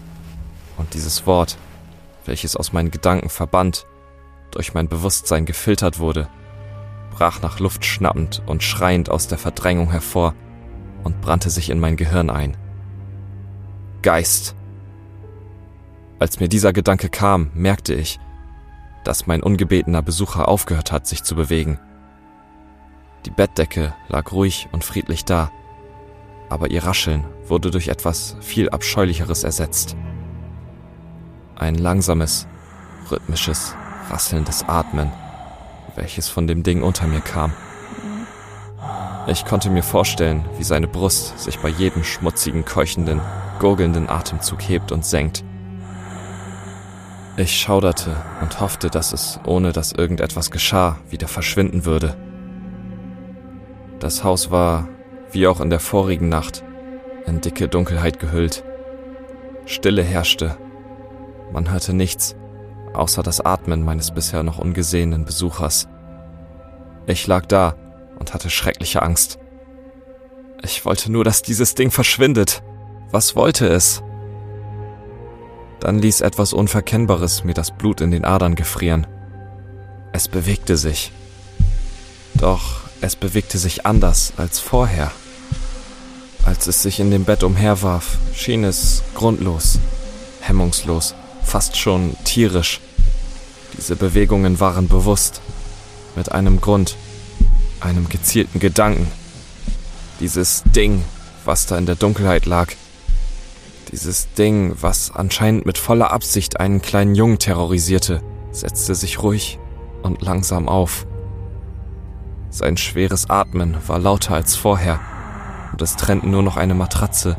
und 0.76 0.94
dieses 0.94 1.26
Wort, 1.26 1.56
welches 2.24 2.56
aus 2.56 2.72
meinen 2.72 2.90
Gedanken 2.90 3.28
verbannt, 3.28 3.86
durch 4.50 4.74
mein 4.74 4.88
Bewusstsein 4.88 5.46
gefiltert 5.46 5.98
wurde, 5.98 6.28
brach 7.10 7.40
nach 7.42 7.60
Luft 7.60 7.84
schnappend 7.84 8.42
und 8.46 8.62
schreiend 8.62 9.08
aus 9.08 9.28
der 9.28 9.38
Verdrängung 9.38 9.90
hervor 9.90 10.34
und 11.04 11.20
brannte 11.20 11.50
sich 11.50 11.70
in 11.70 11.78
mein 11.78 11.96
Gehirn 11.96 12.30
ein. 12.30 12.56
Geist. 14.02 14.55
Als 16.18 16.40
mir 16.40 16.48
dieser 16.48 16.72
Gedanke 16.72 17.10
kam, 17.10 17.50
merkte 17.54 17.94
ich, 17.94 18.18
dass 19.04 19.26
mein 19.26 19.42
ungebetener 19.42 20.02
Besucher 20.02 20.48
aufgehört 20.48 20.90
hat, 20.90 21.06
sich 21.06 21.22
zu 21.22 21.36
bewegen. 21.36 21.78
Die 23.26 23.30
Bettdecke 23.30 23.94
lag 24.08 24.32
ruhig 24.32 24.68
und 24.72 24.84
friedlich 24.84 25.24
da, 25.24 25.50
aber 26.48 26.70
ihr 26.70 26.84
Rascheln 26.84 27.24
wurde 27.46 27.70
durch 27.70 27.88
etwas 27.88 28.36
viel 28.40 28.70
Abscheulicheres 28.70 29.44
ersetzt. 29.44 29.96
Ein 31.54 31.74
langsames, 31.74 32.46
rhythmisches, 33.10 33.74
rasselndes 34.10 34.64
Atmen, 34.68 35.12
welches 35.96 36.28
von 36.28 36.46
dem 36.46 36.62
Ding 36.62 36.82
unter 36.82 37.06
mir 37.06 37.20
kam. 37.20 37.52
Ich 39.26 39.44
konnte 39.44 39.70
mir 39.70 39.82
vorstellen, 39.82 40.44
wie 40.56 40.64
seine 40.64 40.86
Brust 40.86 41.38
sich 41.38 41.58
bei 41.58 41.68
jedem 41.68 42.04
schmutzigen, 42.04 42.64
keuchenden, 42.64 43.20
gurgelnden 43.58 44.08
Atemzug 44.08 44.62
hebt 44.62 44.92
und 44.92 45.04
senkt. 45.04 45.44
Ich 47.38 47.60
schauderte 47.60 48.16
und 48.40 48.60
hoffte, 48.60 48.88
dass 48.88 49.12
es, 49.12 49.38
ohne 49.44 49.72
dass 49.72 49.92
irgendetwas 49.92 50.50
geschah, 50.50 50.96
wieder 51.10 51.28
verschwinden 51.28 51.84
würde. 51.84 52.16
Das 53.98 54.24
Haus 54.24 54.50
war, 54.50 54.88
wie 55.32 55.46
auch 55.46 55.60
in 55.60 55.68
der 55.68 55.80
vorigen 55.80 56.30
Nacht, 56.30 56.64
in 57.26 57.42
dicke 57.42 57.68
Dunkelheit 57.68 58.18
gehüllt. 58.20 58.64
Stille 59.66 60.02
herrschte. 60.02 60.56
Man 61.52 61.70
hörte 61.70 61.92
nichts, 61.92 62.36
außer 62.94 63.22
das 63.22 63.42
Atmen 63.42 63.84
meines 63.84 64.12
bisher 64.12 64.42
noch 64.42 64.58
ungesehenen 64.58 65.26
Besuchers. 65.26 65.88
Ich 67.06 67.26
lag 67.26 67.44
da 67.44 67.74
und 68.18 68.32
hatte 68.32 68.48
schreckliche 68.48 69.02
Angst. 69.02 69.38
Ich 70.62 70.86
wollte 70.86 71.12
nur, 71.12 71.22
dass 71.22 71.42
dieses 71.42 71.74
Ding 71.74 71.90
verschwindet. 71.90 72.62
Was 73.10 73.36
wollte 73.36 73.68
es? 73.68 74.02
Dann 75.80 75.98
ließ 75.98 76.20
etwas 76.20 76.52
Unverkennbares 76.52 77.44
mir 77.44 77.54
das 77.54 77.70
Blut 77.70 78.00
in 78.00 78.10
den 78.10 78.24
Adern 78.24 78.54
gefrieren. 78.54 79.06
Es 80.12 80.28
bewegte 80.28 80.76
sich. 80.76 81.12
Doch 82.34 82.80
es 83.00 83.16
bewegte 83.16 83.58
sich 83.58 83.86
anders 83.86 84.32
als 84.36 84.58
vorher. 84.58 85.12
Als 86.44 86.66
es 86.66 86.82
sich 86.82 87.00
in 87.00 87.10
dem 87.10 87.24
Bett 87.24 87.42
umherwarf, 87.42 88.18
schien 88.34 88.64
es 88.64 89.02
grundlos, 89.14 89.78
hemmungslos, 90.40 91.14
fast 91.42 91.76
schon 91.76 92.16
tierisch. 92.24 92.80
Diese 93.76 93.96
Bewegungen 93.96 94.60
waren 94.60 94.88
bewusst, 94.88 95.40
mit 96.14 96.32
einem 96.32 96.60
Grund, 96.60 96.96
einem 97.80 98.08
gezielten 98.08 98.60
Gedanken. 98.60 99.06
Dieses 100.20 100.62
Ding, 100.64 101.04
was 101.44 101.66
da 101.66 101.76
in 101.76 101.86
der 101.86 101.96
Dunkelheit 101.96 102.46
lag, 102.46 102.72
dieses 103.90 104.32
Ding, 104.34 104.76
was 104.80 105.10
anscheinend 105.14 105.66
mit 105.66 105.78
voller 105.78 106.12
Absicht 106.12 106.60
einen 106.60 106.82
kleinen 106.82 107.14
Jungen 107.14 107.38
terrorisierte, 107.38 108.22
setzte 108.50 108.94
sich 108.94 109.22
ruhig 109.22 109.58
und 110.02 110.22
langsam 110.22 110.68
auf. 110.68 111.06
Sein 112.50 112.76
schweres 112.76 113.28
Atmen 113.28 113.76
war 113.86 113.98
lauter 113.98 114.34
als 114.34 114.56
vorher, 114.56 115.00
und 115.72 115.82
es 115.82 115.96
trennten 115.96 116.30
nur 116.30 116.42
noch 116.42 116.56
eine 116.56 116.74
Matratze 116.74 117.36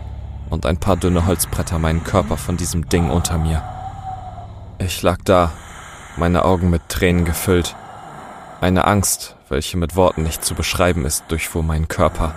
und 0.49 0.65
ein 0.65 0.77
paar 0.77 0.97
dünne 0.97 1.25
Holzbretter 1.25 1.79
meinen 1.79 2.03
Körper 2.03 2.37
von 2.37 2.57
diesem 2.57 2.87
Ding 2.89 3.09
unter 3.09 3.37
mir. 3.37 3.63
Ich 4.79 5.01
lag 5.01 5.17
da, 5.23 5.51
meine 6.17 6.45
Augen 6.45 6.69
mit 6.69 6.87
Tränen 6.89 7.25
gefüllt. 7.25 7.75
Eine 8.61 8.85
Angst, 8.85 9.35
welche 9.49 9.77
mit 9.77 9.95
Worten 9.95 10.23
nicht 10.23 10.43
zu 10.43 10.55
beschreiben 10.55 11.05
ist, 11.05 11.25
durchfuhr 11.29 11.63
meinen 11.63 11.87
Körper. 11.87 12.33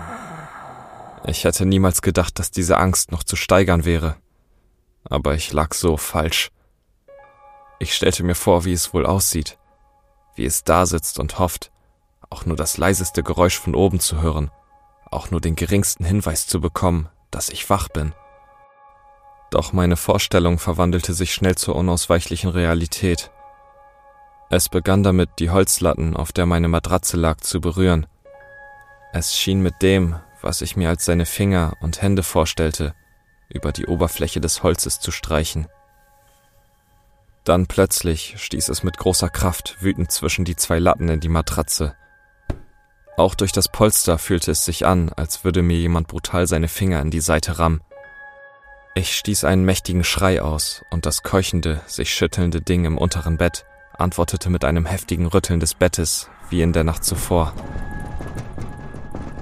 Ich 1.25 1.45
hätte 1.45 1.67
niemals 1.67 2.03
gedacht, 2.03 2.39
dass 2.39 2.51
diese 2.51 2.79
Angst 2.79 3.13
noch 3.13 3.23
zu 3.23 3.37
steigern 3.37 3.85
wäre. 3.85 4.17
Aber 5.05 5.35
ich 5.35 5.53
lag 5.53 5.75
so 5.75 5.97
falsch. 5.97 6.51
Ich 7.79 7.95
stellte 7.95 8.23
mir 8.23 8.35
vor, 8.35 8.65
wie 8.65 8.73
es 8.73 8.93
wohl 8.93 9.07
aussieht, 9.07 9.59
wie 10.35 10.45
es 10.45 10.65
da 10.65 10.87
sitzt 10.87 11.19
und 11.19 11.39
hofft, 11.39 11.71
auch 12.29 12.45
nur 12.45 12.57
das 12.57 12.79
leiseste 12.79 13.23
Geräusch 13.23 13.59
von 13.59 13.75
oben 13.75 14.01
zu 14.01 14.21
hören, 14.21 14.51
auch 15.11 15.31
nur 15.31 15.41
den 15.41 15.57
geringsten 15.57 16.05
Hinweis 16.05 16.47
zu 16.47 16.61
bekommen, 16.61 17.09
dass 17.31 17.49
ich 17.49 17.71
wach 17.71 17.89
bin. 17.89 18.13
Doch 19.51 19.73
meine 19.73 19.97
Vorstellung 19.97 20.59
verwandelte 20.59 21.13
sich 21.13 21.35
schnell 21.35 21.57
zur 21.57 21.75
unausweichlichen 21.75 22.51
Realität. 22.51 23.31
Es 24.49 24.69
begann 24.69 25.03
damit, 25.03 25.31
die 25.39 25.51
Holzlatten, 25.51 26.17
auf 26.17 26.33
der 26.33 26.47
meine 26.47 26.69
Matratze 26.69 27.17
lag, 27.17 27.41
zu 27.41 27.61
berühren. 27.61 28.07
Es 29.13 29.37
schien 29.37 29.61
mit 29.61 29.83
dem, 29.83 30.17
was 30.43 30.63
ich 30.63 30.77
mir 30.77 30.89
als 30.89 31.05
seine 31.05 31.27
Finger 31.27 31.75
und 31.81 32.03
Hände 32.03 32.23
vorstellte, 32.23 32.95
über 33.49 33.73
die 33.73 33.87
Oberfläche 33.87 34.41
des 34.41 34.63
Holzes 34.63 35.01
zu 35.01 35.11
streichen. 35.11 35.67
Dann 37.45 37.67
plötzlich 37.67 38.35
stieß 38.39 38.69
es 38.69 38.83
mit 38.83 38.99
großer 38.99 39.29
Kraft 39.29 39.79
wütend 39.81 40.11
zwischen 40.13 40.45
die 40.45 40.57
zwei 40.57 40.79
Latten 40.79 41.09
in 41.09 41.21
die 41.21 41.29
Matratze. 41.29 41.97
Auch 43.17 43.35
durch 43.35 43.53
das 43.53 43.69
Polster 43.69 44.19
fühlte 44.19 44.53
es 44.53 44.65
sich 44.65 44.87
an, 44.87 45.11
als 45.11 45.45
würde 45.45 45.63
mir 45.63 45.77
jemand 45.77 46.09
brutal 46.09 46.47
seine 46.47 46.69
Finger 46.69 47.01
in 47.01 47.11
die 47.11 47.21
Seite 47.21 47.59
rammen. 47.59 47.81
Ich 48.95 49.17
stieß 49.17 49.45
einen 49.45 49.65
mächtigen 49.65 50.05
Schrei 50.05 50.43
aus, 50.43 50.83
und 50.91 51.07
das 51.07 51.23
keuchende, 51.23 51.81
sich 51.87 52.13
schüttelnde 52.13 52.61
Ding 52.61 52.85
im 52.85 52.99
unteren 52.99 53.37
Bett 53.37 53.65
antwortete 54.01 54.51
mit 54.51 54.65
einem 54.65 54.87
heftigen 54.87 55.27
Rütteln 55.27 55.61
des 55.61 55.75
Bettes, 55.75 56.29
wie 56.49 56.63
in 56.63 56.73
der 56.73 56.85
Nacht 56.85 57.05
zuvor. 57.05 57.53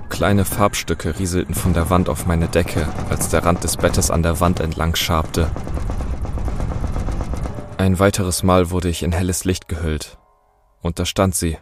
Kleine 0.09 0.45
Farbstücke 0.45 1.19
rieselten 1.19 1.55
von 1.55 1.75
der 1.75 1.91
Wand 1.91 2.09
auf 2.09 2.27
meine 2.27 2.49
Decke, 2.49 2.88
als 3.09 3.29
der 3.29 3.45
Rand 3.45 3.62
des 3.65 3.77
Bettes 3.77 4.11
an 4.11 4.23
der 4.23 4.41
Wand 4.41 4.61
entlang 4.61 4.95
schabte. 4.97 5.50
Ein 7.77 7.99
weiteres 7.99 8.43
Mal 8.43 8.71
wurde 8.71 8.88
ich 8.88 9.03
in 9.03 9.12
helles 9.12 9.45
Licht 9.45 9.69
gehüllt. 9.69 10.19
Und 10.83 10.99
da 10.99 11.05
stand 11.05 11.35
sie, 11.35 11.59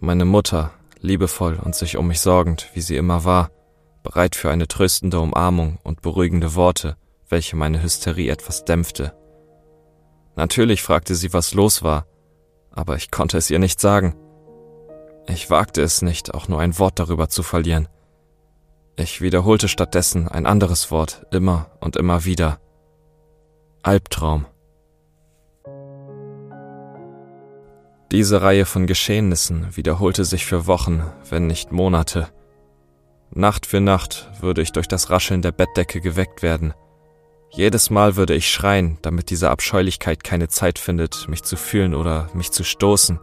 meine 0.00 0.24
Mutter, 0.24 0.70
liebevoll 1.00 1.58
und 1.62 1.74
sich 1.74 1.96
um 1.96 2.08
mich 2.08 2.20
sorgend, 2.20 2.70
wie 2.74 2.80
sie 2.80 2.96
immer 2.96 3.24
war, 3.24 3.50
bereit 4.02 4.36
für 4.36 4.50
eine 4.50 4.68
tröstende 4.68 5.20
Umarmung 5.20 5.78
und 5.82 6.02
beruhigende 6.02 6.54
Worte, 6.54 6.96
welche 7.28 7.56
meine 7.56 7.82
Hysterie 7.82 8.30
etwas 8.30 8.64
dämpfte. 8.64 9.14
Natürlich 10.36 10.82
fragte 10.82 11.14
sie, 11.14 11.32
was 11.32 11.54
los 11.54 11.82
war, 11.82 12.06
aber 12.70 12.96
ich 12.96 13.10
konnte 13.10 13.38
es 13.38 13.50
ihr 13.50 13.58
nicht 13.58 13.80
sagen. 13.80 14.14
Ich 15.26 15.50
wagte 15.50 15.82
es 15.82 16.02
nicht, 16.02 16.34
auch 16.34 16.48
nur 16.48 16.60
ein 16.60 16.78
Wort 16.78 16.98
darüber 16.98 17.28
zu 17.28 17.42
verlieren. 17.42 17.88
Ich 18.96 19.20
wiederholte 19.20 19.68
stattdessen 19.68 20.28
ein 20.28 20.46
anderes 20.46 20.90
Wort 20.90 21.26
immer 21.32 21.70
und 21.80 21.96
immer 21.96 22.24
wieder. 22.24 22.60
Albtraum. 23.82 24.46
Diese 28.12 28.42
Reihe 28.42 28.64
von 28.64 28.86
Geschehnissen 28.86 29.76
wiederholte 29.76 30.24
sich 30.24 30.46
für 30.46 30.66
Wochen, 30.66 31.02
wenn 31.28 31.48
nicht 31.48 31.72
Monate. 31.72 32.28
Nacht 33.30 33.66
für 33.66 33.80
Nacht 33.80 34.30
würde 34.40 34.62
ich 34.62 34.70
durch 34.70 34.86
das 34.86 35.10
Rascheln 35.10 35.42
der 35.42 35.50
Bettdecke 35.50 36.00
geweckt 36.00 36.42
werden. 36.42 36.74
Jedes 37.50 37.90
Mal 37.90 38.14
würde 38.14 38.34
ich 38.34 38.48
schreien, 38.48 38.98
damit 39.02 39.30
diese 39.30 39.50
Abscheulichkeit 39.50 40.22
keine 40.22 40.48
Zeit 40.48 40.78
findet, 40.78 41.28
mich 41.28 41.42
zu 41.42 41.56
fühlen 41.56 41.94
oder 41.94 42.28
mich 42.34 42.52
zu 42.52 42.62
stoßen. 42.62 43.18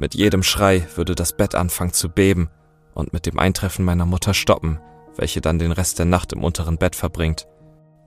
Mit 0.00 0.14
jedem 0.14 0.42
Schrei 0.42 0.86
würde 0.96 1.14
das 1.14 1.34
Bett 1.34 1.54
anfangen 1.54 1.92
zu 1.92 2.08
beben 2.08 2.48
und 2.94 3.12
mit 3.12 3.26
dem 3.26 3.38
Eintreffen 3.38 3.84
meiner 3.84 4.06
Mutter 4.06 4.32
stoppen, 4.32 4.80
welche 5.16 5.42
dann 5.42 5.58
den 5.58 5.72
Rest 5.72 5.98
der 5.98 6.06
Nacht 6.06 6.32
im 6.32 6.42
unteren 6.42 6.78
Bett 6.78 6.96
verbringt, 6.96 7.46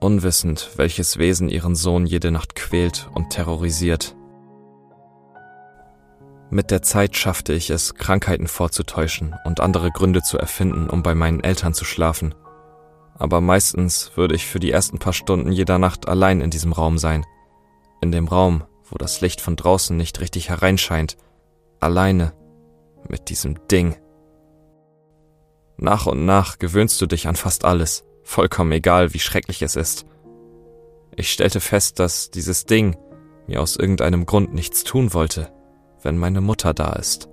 unwissend, 0.00 0.70
welches 0.74 1.18
Wesen 1.18 1.48
ihren 1.48 1.76
Sohn 1.76 2.04
jede 2.04 2.32
Nacht 2.32 2.56
quält 2.56 3.08
und 3.14 3.30
terrorisiert. 3.30 4.16
Mit 6.50 6.72
der 6.72 6.82
Zeit 6.82 7.16
schaffte 7.16 7.52
ich 7.52 7.70
es, 7.70 7.94
Krankheiten 7.94 8.48
vorzutäuschen 8.48 9.36
und 9.44 9.60
andere 9.60 9.92
Gründe 9.92 10.22
zu 10.22 10.36
erfinden, 10.36 10.90
um 10.90 11.04
bei 11.04 11.14
meinen 11.14 11.44
Eltern 11.44 11.74
zu 11.74 11.84
schlafen. 11.84 12.34
Aber 13.16 13.40
meistens 13.40 14.10
würde 14.16 14.34
ich 14.34 14.46
für 14.46 14.58
die 14.58 14.72
ersten 14.72 14.98
paar 14.98 15.12
Stunden 15.12 15.52
jeder 15.52 15.78
Nacht 15.78 16.08
allein 16.08 16.40
in 16.40 16.50
diesem 16.50 16.72
Raum 16.72 16.98
sein. 16.98 17.24
In 18.00 18.10
dem 18.10 18.26
Raum, 18.26 18.64
wo 18.90 18.98
das 18.98 19.20
Licht 19.20 19.40
von 19.40 19.54
draußen 19.54 19.96
nicht 19.96 20.20
richtig 20.20 20.48
hereinscheint. 20.48 21.16
Alleine. 21.84 22.32
Mit 23.08 23.28
diesem 23.28 23.66
Ding. 23.68 23.96
Nach 25.76 26.06
und 26.06 26.24
nach 26.24 26.58
gewöhnst 26.58 27.00
du 27.00 27.06
dich 27.06 27.28
an 27.28 27.36
fast 27.36 27.64
alles, 27.64 28.04
vollkommen 28.22 28.72
egal, 28.72 29.14
wie 29.14 29.18
schrecklich 29.18 29.62
es 29.62 29.76
ist. 29.76 30.06
Ich 31.14 31.30
stellte 31.30 31.60
fest, 31.60 31.98
dass 31.98 32.30
dieses 32.30 32.64
Ding 32.64 32.96
mir 33.46 33.60
aus 33.60 33.76
irgendeinem 33.76 34.26
Grund 34.26 34.54
nichts 34.54 34.84
tun 34.84 35.12
wollte 35.14 35.52
wenn 36.04 36.18
meine 36.18 36.40
Mutter 36.40 36.74
da 36.74 36.92
ist. 36.92 37.28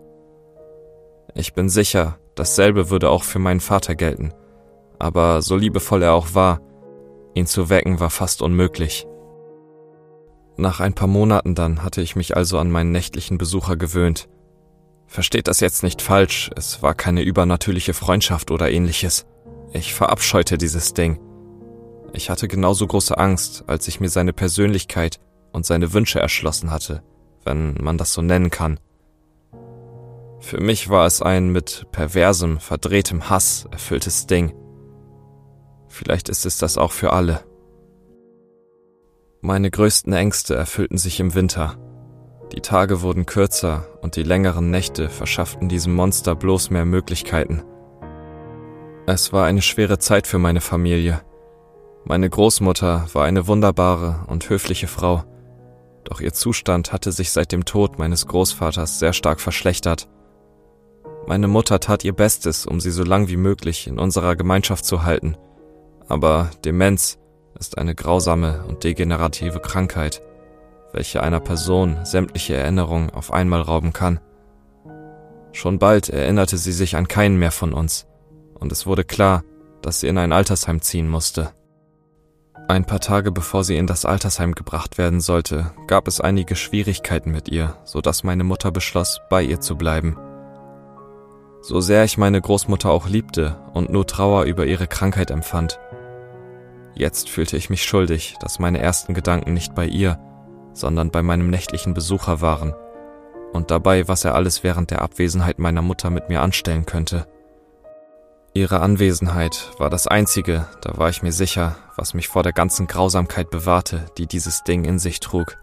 Ich 1.35 1.53
bin 1.53 1.69
sicher, 1.69 2.17
dasselbe 2.35 2.89
würde 2.89 3.09
auch 3.09 3.23
für 3.23 3.39
meinen 3.39 3.59
Vater 3.59 3.95
gelten, 3.95 4.33
aber 4.97 5.41
so 5.41 5.55
liebevoll 5.55 6.03
er 6.03 6.13
auch 6.13 6.33
war, 6.33 6.61
ihn 7.33 7.45
zu 7.45 7.69
wecken 7.69 7.99
war 7.99 8.09
fast 8.09 8.41
unmöglich. 8.41 9.05
Nach 10.57 10.79
ein 10.79 10.93
paar 10.93 11.07
Monaten 11.07 11.55
dann 11.55 11.83
hatte 11.83 12.01
ich 12.01 12.15
mich 12.15 12.35
also 12.35 12.57
an 12.57 12.71
meinen 12.71 12.91
nächtlichen 12.91 13.37
Besucher 13.37 13.77
gewöhnt. 13.77 14.27
Versteht 15.11 15.47
das 15.47 15.59
jetzt 15.59 15.83
nicht 15.83 16.01
falsch, 16.01 16.49
es 16.55 16.81
war 16.81 16.95
keine 16.95 17.21
übernatürliche 17.21 17.93
Freundschaft 17.93 18.49
oder 18.49 18.71
ähnliches. 18.71 19.25
Ich 19.73 19.93
verabscheute 19.93 20.57
dieses 20.57 20.93
Ding. 20.93 21.19
Ich 22.13 22.29
hatte 22.29 22.47
genauso 22.47 22.87
große 22.87 23.17
Angst, 23.17 23.65
als 23.67 23.87
ich 23.87 23.99
mir 23.99 24.09
seine 24.09 24.33
Persönlichkeit 24.33 25.19
und 25.51 25.65
seine 25.65 25.93
Wünsche 25.93 26.19
erschlossen 26.19 26.71
hatte 26.71 27.03
wenn 27.43 27.75
man 27.75 27.97
das 27.97 28.13
so 28.13 28.21
nennen 28.21 28.49
kann. 28.49 28.79
Für 30.39 30.59
mich 30.59 30.89
war 30.89 31.05
es 31.05 31.21
ein 31.21 31.51
mit 31.51 31.87
perversem, 31.91 32.59
verdrehtem 32.59 33.29
Hass 33.29 33.67
erfülltes 33.71 34.27
Ding. 34.27 34.53
Vielleicht 35.87 36.29
ist 36.29 36.45
es 36.45 36.57
das 36.57 36.77
auch 36.77 36.91
für 36.91 37.13
alle. 37.13 37.43
Meine 39.41 39.69
größten 39.69 40.13
Ängste 40.13 40.55
erfüllten 40.55 40.97
sich 40.97 41.19
im 41.19 41.33
Winter. 41.33 41.77
Die 42.53 42.61
Tage 42.61 43.01
wurden 43.01 43.25
kürzer 43.25 43.87
und 44.01 44.15
die 44.15 44.23
längeren 44.23 44.69
Nächte 44.69 45.09
verschafften 45.09 45.69
diesem 45.69 45.93
Monster 45.93 46.35
bloß 46.35 46.69
mehr 46.69 46.85
Möglichkeiten. 46.85 47.63
Es 49.07 49.33
war 49.33 49.45
eine 49.45 49.61
schwere 49.61 49.99
Zeit 49.99 50.27
für 50.27 50.37
meine 50.37 50.61
Familie. 50.61 51.21
Meine 52.03 52.29
Großmutter 52.29 53.07
war 53.13 53.25
eine 53.25 53.47
wunderbare 53.47 54.25
und 54.27 54.49
höfliche 54.49 54.87
Frau 54.87 55.23
doch 56.11 56.19
ihr 56.19 56.33
Zustand 56.33 56.91
hatte 56.91 57.11
sich 57.11 57.31
seit 57.31 57.51
dem 57.51 57.65
Tod 57.65 57.97
meines 57.97 58.27
Großvaters 58.27 58.99
sehr 58.99 59.13
stark 59.13 59.39
verschlechtert. 59.39 60.09
Meine 61.27 61.47
Mutter 61.47 61.79
tat 61.79 62.03
ihr 62.03 62.13
Bestes, 62.13 62.65
um 62.65 62.79
sie 62.79 62.91
so 62.91 63.03
lang 63.03 63.29
wie 63.29 63.37
möglich 63.37 63.87
in 63.87 63.99
unserer 63.99 64.35
Gemeinschaft 64.35 64.85
zu 64.85 65.03
halten, 65.03 65.37
aber 66.07 66.49
Demenz 66.65 67.17
ist 67.57 67.77
eine 67.77 67.95
grausame 67.95 68.65
und 68.67 68.83
degenerative 68.83 69.59
Krankheit, 69.59 70.21
welche 70.93 71.23
einer 71.23 71.39
Person 71.39 71.97
sämtliche 72.03 72.55
Erinnerungen 72.55 73.09
auf 73.09 73.31
einmal 73.31 73.61
rauben 73.61 73.93
kann. 73.93 74.19
Schon 75.53 75.79
bald 75.79 76.09
erinnerte 76.09 76.57
sie 76.57 76.71
sich 76.71 76.95
an 76.95 77.07
keinen 77.07 77.37
mehr 77.37 77.51
von 77.51 77.73
uns, 77.73 78.07
und 78.53 78.71
es 78.71 78.85
wurde 78.85 79.03
klar, 79.03 79.43
dass 79.81 79.99
sie 79.99 80.07
in 80.07 80.17
ein 80.17 80.31
Altersheim 80.31 80.81
ziehen 80.81 81.09
musste. 81.09 81.51
Ein 82.67 82.85
paar 82.85 83.01
Tage 83.01 83.31
bevor 83.31 83.63
sie 83.63 83.75
in 83.75 83.87
das 83.87 84.05
Altersheim 84.05 84.53
gebracht 84.53 84.97
werden 84.97 85.19
sollte, 85.19 85.73
gab 85.87 86.07
es 86.07 86.21
einige 86.21 86.55
Schwierigkeiten 86.55 87.31
mit 87.31 87.49
ihr, 87.49 87.75
so 87.83 87.99
dass 87.99 88.23
meine 88.23 88.45
Mutter 88.45 88.71
beschloss, 88.71 89.19
bei 89.29 89.43
ihr 89.43 89.59
zu 89.59 89.75
bleiben. 89.75 90.17
So 91.61 91.81
sehr 91.81 92.05
ich 92.05 92.17
meine 92.17 92.39
Großmutter 92.39 92.89
auch 92.89 93.07
liebte 93.07 93.59
und 93.73 93.91
nur 93.91 94.07
Trauer 94.07 94.45
über 94.45 94.65
ihre 94.65 94.87
Krankheit 94.87 95.31
empfand. 95.31 95.79
Jetzt 96.95 97.29
fühlte 97.29 97.57
ich 97.57 97.69
mich 97.69 97.83
schuldig, 97.83 98.35
dass 98.39 98.59
meine 98.59 98.79
ersten 98.79 99.13
Gedanken 99.13 99.53
nicht 99.53 99.75
bei 99.75 99.85
ihr, 99.85 100.17
sondern 100.73 101.11
bei 101.11 101.21
meinem 101.21 101.49
nächtlichen 101.49 101.93
Besucher 101.93 102.41
waren 102.41 102.73
und 103.53 103.71
dabei, 103.71 104.07
was 104.07 104.25
er 104.25 104.35
alles 104.35 104.63
während 104.63 104.91
der 104.91 105.01
Abwesenheit 105.01 105.59
meiner 105.59 105.81
Mutter 105.81 106.09
mit 106.09 106.29
mir 106.29 106.41
anstellen 106.41 106.85
könnte. 106.85 107.27
Ihre 108.53 108.81
Anwesenheit 108.81 109.71
war 109.77 109.89
das 109.89 110.07
Einzige, 110.07 110.67
da 110.81 110.97
war 110.97 111.09
ich 111.09 111.23
mir 111.23 111.31
sicher, 111.31 111.77
was 111.95 112.13
mich 112.13 112.27
vor 112.27 112.43
der 112.43 112.51
ganzen 112.51 112.87
Grausamkeit 112.87 113.49
bewahrte, 113.49 114.05
die 114.17 114.27
dieses 114.27 114.63
Ding 114.63 114.83
in 114.83 114.99
sich 114.99 115.21
trug. 115.21 115.57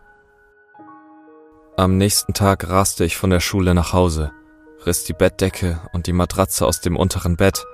Am 1.76 1.98
nächsten 1.98 2.32
Tag 2.32 2.68
raste 2.68 3.04
ich 3.04 3.16
von 3.16 3.30
der 3.30 3.40
Schule 3.40 3.74
nach 3.74 3.92
Hause, 3.92 4.32
riss 4.86 5.04
die 5.04 5.12
Bettdecke 5.12 5.80
und 5.92 6.06
die 6.06 6.12
Matratze 6.12 6.66
aus 6.66 6.80
dem 6.80 6.96
unteren 6.96 7.36
Bett, 7.36 7.66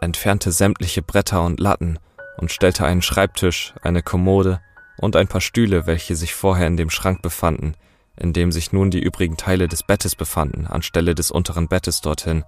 entfernte 0.00 0.52
sämtliche 0.52 1.02
Bretter 1.02 1.42
und 1.42 1.58
Latten 1.58 1.98
und 2.36 2.52
stellte 2.52 2.84
einen 2.84 3.02
Schreibtisch, 3.02 3.74
eine 3.82 4.02
Kommode 4.02 4.60
und 5.04 5.16
ein 5.16 5.28
paar 5.28 5.42
Stühle, 5.42 5.86
welche 5.86 6.16
sich 6.16 6.34
vorher 6.34 6.66
in 6.66 6.76
dem 6.76 6.90
Schrank 6.90 7.20
befanden, 7.22 7.74
in 8.16 8.32
dem 8.32 8.50
sich 8.50 8.72
nun 8.72 8.90
die 8.90 9.02
übrigen 9.02 9.36
Teile 9.36 9.68
des 9.68 9.82
Bettes 9.82 10.16
befanden, 10.16 10.66
anstelle 10.66 11.14
des 11.14 11.30
unteren 11.30 11.68
Bettes 11.68 12.00
dorthin. 12.00 12.42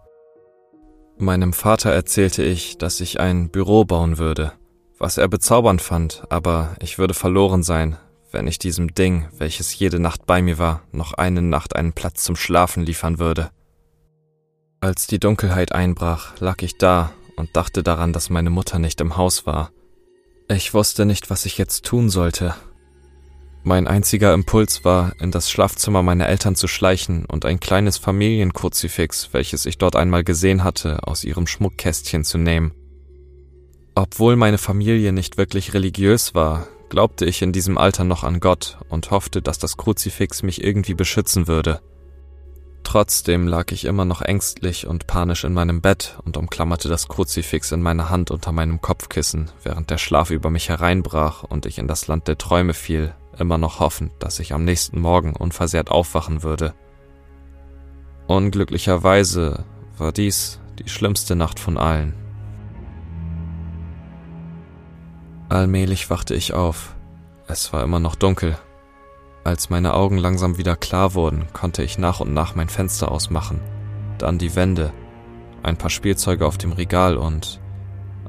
Meinem 1.19 1.53
Vater 1.53 1.91
erzählte 1.91 2.43
ich, 2.43 2.79
dass 2.79 3.01
ich 3.01 3.21
ein 3.21 3.51
Büro 3.51 3.85
bauen 3.85 4.19
würde, 4.19 4.53
was 4.99 5.19
er 5.19 5.29
bezaubernd 5.29 5.83
fand, 5.83 6.25
aber 6.31 6.77
ich 6.81 6.99
würde 6.99 7.15
verloren 7.15 7.63
sein, 7.63 7.99
wenn 8.33 8.47
ich 8.47 8.59
diesem 8.59 8.95
Ding, 8.95 9.29
welches 9.37 9.79
jede 9.79 10.01
Nacht 10.01 10.27
bei 10.27 10.41
mir 10.43 10.59
war, 10.59 10.83
noch 10.93 11.13
eine 11.13 11.43
Nacht 11.43 11.77
einen 11.77 11.93
Platz 11.93 12.25
zum 12.25 12.37
Schlafen 12.37 12.85
liefern 12.85 13.19
würde. 13.19 13.51
Als 14.81 15.07
die 15.07 15.19
Dunkelheit 15.19 15.73
einbrach, 15.73 16.39
lag 16.41 16.63
ich 16.63 16.79
da 16.79 17.13
und 17.37 17.55
dachte 17.57 17.83
daran, 17.83 18.13
dass 18.13 18.31
meine 18.31 18.51
Mutter 18.51 18.79
nicht 18.79 19.01
im 19.01 19.17
Haus 19.17 19.47
war. 19.47 19.71
Ich 20.49 20.75
wusste 20.75 21.07
nicht, 21.07 21.29
was 21.29 21.45
ich 21.45 21.59
jetzt 21.59 21.85
tun 21.85 22.09
sollte. 22.09 22.55
Mein 23.65 23.89
einziger 23.89 24.33
Impuls 24.33 24.85
war, 24.85 25.13
in 25.21 25.33
das 25.33 25.51
Schlafzimmer 25.51 26.05
meiner 26.05 26.29
Eltern 26.29 26.55
zu 26.55 26.69
schleichen 26.69 27.25
und 27.25 27.45
ein 27.45 27.59
kleines 27.59 27.99
Familienkruzifix, 27.99 29.31
welches 29.33 29.67
ich 29.67 29.77
dort 29.77 29.97
einmal 29.97 30.23
gesehen 30.23 30.63
hatte, 30.63 31.03
aus 31.03 31.25
ihrem 31.25 31.49
Schmuckkästchen 31.49 32.23
zu 32.23 32.39
nehmen. 32.39 32.73
Obwohl 33.97 34.37
meine 34.37 34.59
Familie 34.59 35.13
nicht 35.13 35.37
wirklich 35.37 35.75
religiös 35.75 36.33
war, 36.37 36.69
glaubte 36.91 37.25
ich 37.25 37.43
in 37.43 37.51
diesem 37.51 37.77
Alter 37.77 38.05
noch 38.05 38.23
an 38.23 38.39
Gott 38.39 38.79
und 38.89 39.11
hoffte, 39.11 39.43
dass 39.43 39.59
das 39.59 39.77
Kruzifix 39.77 40.45
mich 40.45 40.63
irgendwie 40.63 40.95
beschützen 40.95 41.49
würde. 41.49 41.81
Trotzdem 42.87 43.49
lag 43.49 43.73
ich 43.73 43.85
immer 43.85 44.05
noch 44.05 44.23
ängstlich 44.23 44.87
und 44.87 45.09
panisch 45.09 45.43
in 45.43 45.53
meinem 45.53 45.81
Bett 45.81 46.17
und 46.25 46.37
umklammerte 46.37 46.89
das 46.89 47.09
Kruzifix 47.09 47.73
in 47.73 47.83
meiner 47.83 48.11
Hand 48.11 48.31
unter 48.31 48.53
meinem 48.53 48.81
Kopfkissen, 48.81 49.51
während 49.65 49.91
der 49.91 49.99
Schlaf 49.99 50.31
über 50.31 50.51
mich 50.51 50.69
hereinbrach 50.69 51.43
und 51.43 51.67
ich 51.67 51.79
in 51.79 51.89
das 51.89 52.07
Land 52.07 52.29
der 52.29 52.39
Träume 52.39 52.75
fiel, 52.75 53.13
immer 53.37 53.59
noch 53.59 53.81
hoffend, 53.81 54.13
dass 54.21 54.39
ich 54.39 54.53
am 54.53 54.65
nächsten 54.65 55.01
Morgen 55.01 55.35
unversehrt 55.35 55.91
aufwachen 55.91 56.45
würde. 56.45 56.75
Unglücklicherweise 58.29 59.65
war 59.99 60.13
dies 60.13 60.61
die 60.79 60.89
schlimmste 60.89 61.35
Nacht 61.35 61.59
von 61.59 61.79
allen. 61.79 62.15
Allmählich 65.49 66.09
wachte 66.09 66.37
ich 66.37 66.55
auf. 66.55 66.95
Es 67.49 67.73
war 67.73 67.83
immer 67.83 67.99
noch 67.99 68.15
dunkel 68.15 68.57
als 69.47 69.71
meine 69.71 69.95
Augen 69.95 70.19
langsam 70.19 70.59
wieder 70.59 70.77
klar 70.77 71.15
wurden, 71.15 71.47
konnte 71.53 71.83
ich 71.83 71.99
nach 71.99 72.21
und 72.21 72.35
nach 72.35 72.55
mein 72.55 72.69
Fenster 72.69 73.11
ausmachen, 73.11 73.61
dann 74.19 74.39
die 74.39 74.57
Wände, 74.57 74.93
ein 75.63 75.77
paar 75.77 75.91
Spielzeuge 75.91 76.47
auf 76.47 76.59
dem 76.59 76.73
Regal 76.73 77.17
und 77.17 77.61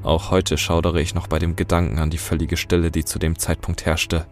auch 0.02 0.30
heute 0.30 0.56
schaudere 0.56 1.00
ich 1.00 1.14
noch 1.14 1.26
bei 1.26 1.38
dem 1.38 1.56
Gedanken 1.56 1.98
an 1.98 2.10
die 2.10 2.18
völlige 2.18 2.56
Stille, 2.56 2.90
die 2.90 3.04
zu 3.04 3.18
dem 3.18 3.38
Zeitpunkt 3.38 3.84
herrschte. 3.84 4.26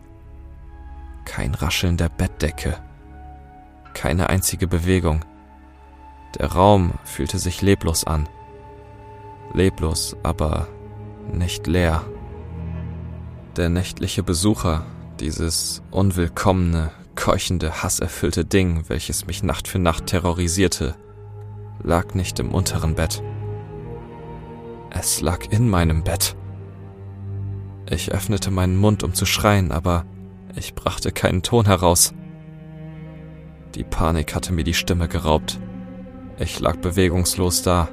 Kein 1.24 1.54
Rascheln 1.54 1.96
der 1.96 2.08
Bettdecke, 2.08 2.78
keine 3.92 4.28
einzige 4.28 4.68
Bewegung. 4.68 5.24
Der 6.38 6.52
Raum 6.52 6.92
fühlte 7.04 7.38
sich 7.38 7.62
leblos 7.62 8.04
an. 8.04 8.28
Leblos, 9.52 10.16
aber 10.22 10.68
nicht 11.32 11.66
leer. 11.66 12.04
Der 13.56 13.70
nächtliche 13.70 14.22
Besucher 14.22 14.86
dieses 15.20 15.82
unwillkommene, 15.90 16.90
keuchende, 17.14 17.82
hasserfüllte 17.82 18.44
Ding, 18.44 18.84
welches 18.88 19.26
mich 19.26 19.42
Nacht 19.42 19.68
für 19.68 19.78
Nacht 19.78 20.06
terrorisierte, 20.06 20.94
lag 21.82 22.14
nicht 22.14 22.38
im 22.38 22.52
unteren 22.52 22.94
Bett. 22.94 23.22
Es 24.90 25.20
lag 25.20 25.46
in 25.50 25.68
meinem 25.68 26.04
Bett. 26.04 26.36
Ich 27.88 28.12
öffnete 28.12 28.50
meinen 28.50 28.76
Mund, 28.76 29.02
um 29.02 29.14
zu 29.14 29.26
schreien, 29.26 29.70
aber 29.72 30.04
ich 30.54 30.74
brachte 30.74 31.12
keinen 31.12 31.42
Ton 31.42 31.66
heraus. 31.66 32.14
Die 33.74 33.84
Panik 33.84 34.34
hatte 34.34 34.52
mir 34.52 34.64
die 34.64 34.74
Stimme 34.74 35.06
geraubt. 35.06 35.60
Ich 36.38 36.60
lag 36.60 36.76
bewegungslos 36.76 37.62
da. 37.62 37.88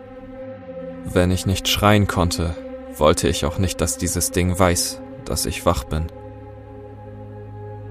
Wenn 1.05 1.31
ich 1.31 1.45
nicht 1.45 1.67
schreien 1.67 2.07
konnte, 2.07 2.55
wollte 2.97 3.27
ich 3.27 3.45
auch 3.45 3.57
nicht, 3.57 3.81
dass 3.81 3.97
dieses 3.97 4.31
Ding 4.31 4.57
weiß, 4.57 5.01
dass 5.25 5.45
ich 5.45 5.65
wach 5.65 5.83
bin. 5.83 6.07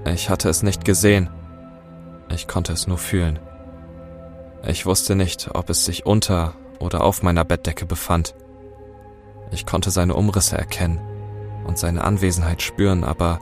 Ich 0.05 0.29
hatte 0.29 0.49
es 0.49 0.63
nicht 0.63 0.83
gesehen. 0.83 1.29
Ich 2.29 2.47
konnte 2.47 2.73
es 2.73 2.87
nur 2.87 2.97
fühlen. 2.97 3.39
Ich 4.65 4.85
wusste 4.85 5.15
nicht, 5.15 5.51
ob 5.53 5.69
es 5.69 5.85
sich 5.85 6.05
unter 6.05 6.55
oder 6.79 7.03
auf 7.03 7.23
meiner 7.23 7.45
Bettdecke 7.45 7.85
befand. 7.85 8.35
Ich 9.51 9.65
konnte 9.65 9.91
seine 9.91 10.15
Umrisse 10.15 10.57
erkennen 10.57 10.99
und 11.65 11.77
seine 11.77 12.03
Anwesenheit 12.03 12.61
spüren, 12.61 13.03
aber 13.03 13.39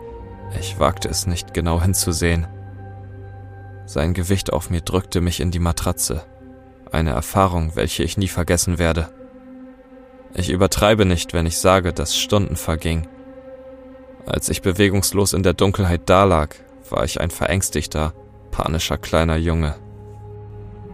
ich 0.60 0.80
wagte 0.80 1.10
es 1.10 1.26
nicht 1.26 1.54
genau 1.54 1.82
hinzusehen. 1.82 2.48
Sein 3.86 4.14
Gewicht 4.14 4.54
auf 4.54 4.70
mir 4.70 4.82
drückte 4.82 5.22
mich 5.22 5.40
in 5.40 5.52
die 5.52 5.60
Matratze, 5.60 6.24
eine 6.92 7.12
Erfahrung, 7.12 7.76
welche 7.76 8.04
ich 8.04 8.18
nie 8.18 8.28
vergessen 8.28 8.78
werde. 8.78 9.10
Ich 10.34 10.50
übertreibe 10.50 11.06
nicht, 11.06 11.34
wenn 11.34 11.46
ich 11.46 11.58
sage, 11.58 11.92
dass 11.92 12.18
Stunden 12.18 12.56
vergingen 12.56 13.08
als 14.26 14.50
ich 14.50 14.62
bewegungslos 14.62 15.34
in 15.34 15.44
der 15.44 15.54
Dunkelheit 15.54 16.10
dalag, 16.10 16.56
war 16.90 17.04
ich 17.04 17.22
ein 17.22 17.32
verängstigter, 17.32 18.14
panischer 18.52 18.98
kleiner 18.98 19.38
Junge. 19.38 19.76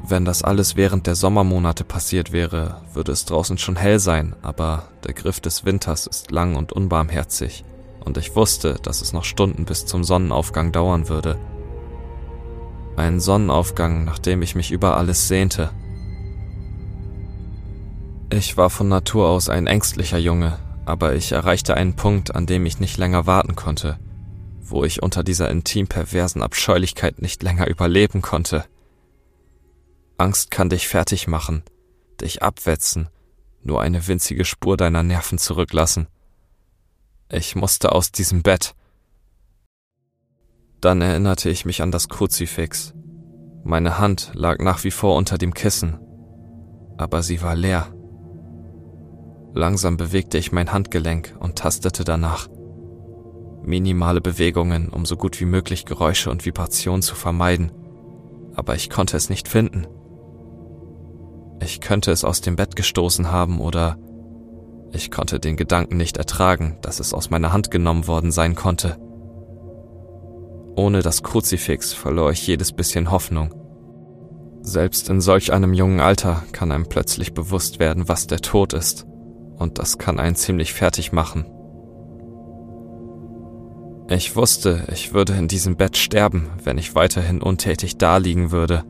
Wenn 0.09 0.23
das 0.23 0.41
alles 0.41 0.75
während 0.75 1.05
der 1.05 1.15
Sommermonate 1.15 1.83
passiert 1.83 2.31
wäre, 2.31 2.81
würde 2.93 3.11
es 3.11 3.25
draußen 3.25 3.57
schon 3.57 3.75
hell 3.75 3.99
sein, 3.99 4.35
aber 4.41 4.83
der 5.05 5.13
Griff 5.13 5.41
des 5.41 5.65
Winters 5.65 6.07
ist 6.07 6.31
lang 6.31 6.55
und 6.55 6.71
unbarmherzig, 6.71 7.65
und 8.05 8.17
ich 8.17 8.35
wusste, 8.35 8.75
dass 8.81 9.01
es 9.01 9.11
noch 9.11 9.25
Stunden 9.25 9.65
bis 9.65 9.85
zum 9.85 10.03
Sonnenaufgang 10.03 10.71
dauern 10.71 11.09
würde. 11.09 11.37
Ein 12.95 13.19
Sonnenaufgang, 13.19 14.05
nach 14.05 14.17
dem 14.17 14.41
ich 14.41 14.55
mich 14.55 14.71
über 14.71 14.95
alles 14.95 15.27
sehnte. 15.27 15.71
Ich 18.29 18.55
war 18.55 18.69
von 18.69 18.87
Natur 18.87 19.27
aus 19.27 19.49
ein 19.49 19.67
ängstlicher 19.67 20.17
Junge, 20.17 20.57
aber 20.87 21.15
ich 21.15 21.33
erreichte 21.33 21.75
einen 21.75 21.97
Punkt, 21.97 22.33
an 22.33 22.45
dem 22.45 22.65
ich 22.65 22.79
nicht 22.79 22.97
länger 22.97 23.25
warten 23.25 23.55
konnte, 23.55 23.99
wo 24.61 24.85
ich 24.85 25.03
unter 25.03 25.21
dieser 25.21 25.49
intim 25.49 25.87
perversen 25.87 26.41
Abscheulichkeit 26.41 27.21
nicht 27.21 27.43
länger 27.43 27.67
überleben 27.67 28.21
konnte. 28.21 28.63
Angst 30.17 30.49
kann 30.49 30.69
dich 30.69 30.87
fertig 30.87 31.27
machen, 31.27 31.63
dich 32.21 32.41
abwetzen, 32.41 33.09
nur 33.63 33.81
eine 33.81 34.07
winzige 34.07 34.45
Spur 34.45 34.77
deiner 34.77 35.03
Nerven 35.03 35.37
zurücklassen. 35.37 36.07
Ich 37.29 37.57
musste 37.57 37.91
aus 37.91 38.13
diesem 38.13 38.41
Bett. 38.41 38.73
Dann 40.79 41.01
erinnerte 41.01 41.49
ich 41.49 41.65
mich 41.65 41.81
an 41.81 41.91
das 41.91 42.07
Kruzifix. 42.07 42.93
Meine 43.65 43.97
Hand 43.97 44.31
lag 44.35 44.59
nach 44.59 44.85
wie 44.85 44.91
vor 44.91 45.17
unter 45.17 45.37
dem 45.37 45.53
Kissen, 45.53 45.99
aber 46.97 47.23
sie 47.23 47.41
war 47.41 47.55
leer. 47.55 47.93
Langsam 49.57 49.97
bewegte 49.97 50.37
ich 50.37 50.51
mein 50.51 50.71
Handgelenk 50.71 51.35
und 51.39 51.57
tastete 51.57 52.03
danach. 52.03 52.47
Minimale 53.63 54.21
Bewegungen, 54.21 54.89
um 54.89 55.03
so 55.03 55.17
gut 55.17 55.41
wie 55.41 55.45
möglich 55.45 55.85
Geräusche 55.85 56.29
und 56.29 56.45
Vibrationen 56.45 57.01
zu 57.01 57.15
vermeiden, 57.15 57.71
aber 58.53 58.75
ich 58.75 58.91
konnte 58.91 59.17
es 59.17 59.31
nicht 59.31 59.47
finden. 59.47 59.87
Ich 61.59 61.81
könnte 61.81 62.11
es 62.11 62.23
aus 62.23 62.41
dem 62.41 62.55
Bett 62.55 62.75
gestoßen 62.75 63.31
haben 63.31 63.59
oder 63.59 63.97
ich 64.91 65.09
konnte 65.09 65.39
den 65.39 65.57
Gedanken 65.57 65.97
nicht 65.97 66.17
ertragen, 66.17 66.77
dass 66.83 66.99
es 66.99 67.15
aus 67.15 67.31
meiner 67.31 67.51
Hand 67.51 67.71
genommen 67.71 68.05
worden 68.05 68.31
sein 68.31 68.53
konnte. 68.53 68.95
Ohne 70.75 71.01
das 71.01 71.23
Kruzifix 71.23 71.93
verlor 71.93 72.29
ich 72.29 72.45
jedes 72.45 72.73
bisschen 72.73 73.09
Hoffnung. 73.09 73.55
Selbst 74.61 75.09
in 75.09 75.19
solch 75.19 75.51
einem 75.51 75.73
jungen 75.73 75.99
Alter 75.99 76.43
kann 76.51 76.71
einem 76.71 76.87
plötzlich 76.87 77.33
bewusst 77.33 77.79
werden, 77.79 78.07
was 78.07 78.27
der 78.27 78.41
Tod 78.41 78.73
ist 78.73 79.07
und 79.57 79.79
das 79.79 79.97
kann 79.97 80.19
einen 80.19 80.35
ziemlich 80.35 80.73
fertig 80.73 81.11
machen. 81.11 81.45
Ich 84.09 84.35
wusste, 84.37 84.87
ich 84.91 85.13
würde 85.13 85.33
in 85.33 85.49
diesem 85.49 85.75
Bett 85.75 85.97
sterben, 85.97 86.49
wenn 86.63 86.77
ich 86.77 86.95
weiterhin 86.95 87.41
untätig 87.41 87.97
daliegen 87.97 88.51
würde. 88.51 88.83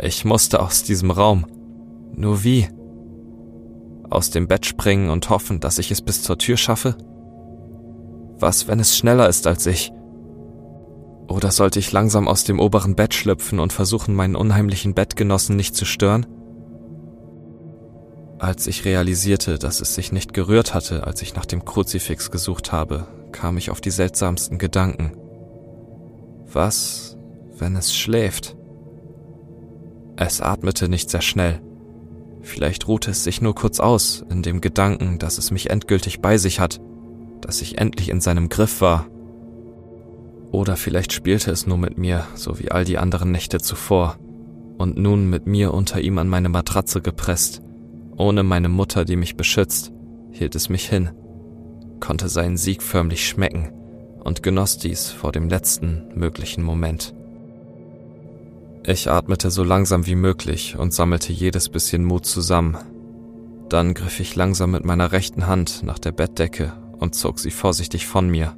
Ich 0.00 0.24
musste 0.24 0.60
aus 0.60 0.84
diesem 0.84 1.10
Raum. 1.10 1.46
Nur 2.14 2.42
wie? 2.42 2.68
Aus 4.08 4.30
dem 4.30 4.48
Bett 4.48 4.64
springen 4.64 5.10
und 5.10 5.28
hoffen, 5.28 5.60
dass 5.60 5.78
ich 5.78 5.90
es 5.90 6.00
bis 6.00 6.22
zur 6.22 6.38
Tür 6.38 6.56
schaffe? 6.56 6.96
Was, 8.38 8.68
wenn 8.68 8.80
es 8.80 8.96
schneller 8.96 9.28
ist 9.28 9.46
als 9.46 9.66
ich? 9.66 9.92
Oder 11.28 11.50
sollte 11.50 11.78
ich 11.78 11.92
langsam 11.92 12.28
aus 12.28 12.44
dem 12.44 12.60
oberen 12.60 12.94
Bett 12.94 13.12
schlüpfen 13.12 13.58
und 13.58 13.72
versuchen, 13.72 14.14
meinen 14.14 14.36
unheimlichen 14.36 14.94
Bettgenossen 14.94 15.56
nicht 15.56 15.74
zu 15.74 15.84
stören? 15.84 16.26
Als 18.38 18.66
ich 18.66 18.84
realisierte, 18.84 19.58
dass 19.58 19.80
es 19.80 19.94
sich 19.94 20.12
nicht 20.12 20.34
gerührt 20.34 20.74
hatte, 20.74 21.06
als 21.06 21.22
ich 21.22 21.34
nach 21.34 21.46
dem 21.46 21.64
Kruzifix 21.64 22.30
gesucht 22.30 22.70
habe, 22.70 23.06
kam 23.32 23.56
ich 23.56 23.70
auf 23.70 23.80
die 23.80 23.90
seltsamsten 23.90 24.58
Gedanken. 24.58 25.12
Was, 26.52 27.16
wenn 27.58 27.76
es 27.76 27.94
schläft? 27.94 28.56
Es 30.16 30.40
atmete 30.40 30.88
nicht 30.88 31.10
sehr 31.10 31.22
schnell. 31.22 31.60
Vielleicht 32.42 32.88
ruhte 32.88 33.10
es 33.10 33.24
sich 33.24 33.40
nur 33.40 33.54
kurz 33.54 33.80
aus, 33.80 34.24
in 34.30 34.42
dem 34.42 34.60
Gedanken, 34.60 35.18
dass 35.18 35.38
es 35.38 35.50
mich 35.50 35.70
endgültig 35.70 36.20
bei 36.20 36.36
sich 36.36 36.60
hat, 36.60 36.80
dass 37.40 37.62
ich 37.62 37.78
endlich 37.78 38.10
in 38.10 38.20
seinem 38.20 38.48
Griff 38.48 38.80
war. 38.80 39.06
Oder 40.52 40.76
vielleicht 40.76 41.12
spielte 41.12 41.50
es 41.50 41.66
nur 41.66 41.78
mit 41.78 41.98
mir, 41.98 42.26
so 42.34 42.58
wie 42.58 42.70
all 42.70 42.84
die 42.84 42.98
anderen 42.98 43.32
Nächte 43.32 43.60
zuvor, 43.60 44.16
und 44.78 44.96
nun 44.96 45.28
mit 45.28 45.46
mir 45.46 45.72
unter 45.74 46.00
ihm 46.00 46.18
an 46.18 46.28
meine 46.28 46.48
Matratze 46.48 47.00
gepresst, 47.00 47.62
ohne 48.16 48.42
meine 48.42 48.68
Mutter, 48.68 49.04
die 49.04 49.16
mich 49.16 49.36
beschützt, 49.36 49.92
hielt 50.30 50.54
es 50.54 50.68
mich 50.68 50.88
hin, 50.88 51.10
konnte 52.00 52.28
seinen 52.28 52.56
Sieg 52.56 52.82
förmlich 52.82 53.26
schmecken 53.26 53.72
und 54.22 54.42
genoss 54.42 54.78
dies 54.78 55.10
vor 55.10 55.32
dem 55.32 55.48
letzten 55.48 56.08
möglichen 56.14 56.62
Moment. 56.62 57.14
Ich 58.84 59.10
atmete 59.10 59.50
so 59.50 59.64
langsam 59.64 60.06
wie 60.06 60.14
möglich 60.14 60.76
und 60.78 60.94
sammelte 60.94 61.32
jedes 61.32 61.68
bisschen 61.68 62.04
Mut 62.04 62.24
zusammen. 62.24 62.76
Dann 63.68 63.94
griff 63.94 64.20
ich 64.20 64.36
langsam 64.36 64.70
mit 64.70 64.84
meiner 64.84 65.10
rechten 65.10 65.48
Hand 65.48 65.82
nach 65.82 65.98
der 65.98 66.12
Bettdecke 66.12 66.72
und 66.98 67.14
zog 67.14 67.40
sie 67.40 67.50
vorsichtig 67.50 68.06
von 68.06 68.28
mir. 68.28 68.56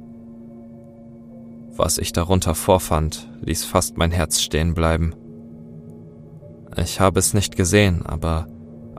Was 1.75 1.97
ich 1.97 2.13
darunter 2.13 2.55
vorfand, 2.55 3.27
ließ 3.41 3.65
fast 3.65 3.97
mein 3.97 4.11
Herz 4.11 4.41
stehen 4.41 4.73
bleiben. 4.73 5.15
Ich 6.77 6.99
habe 6.99 7.19
es 7.19 7.33
nicht 7.33 7.55
gesehen, 7.55 8.05
aber 8.05 8.47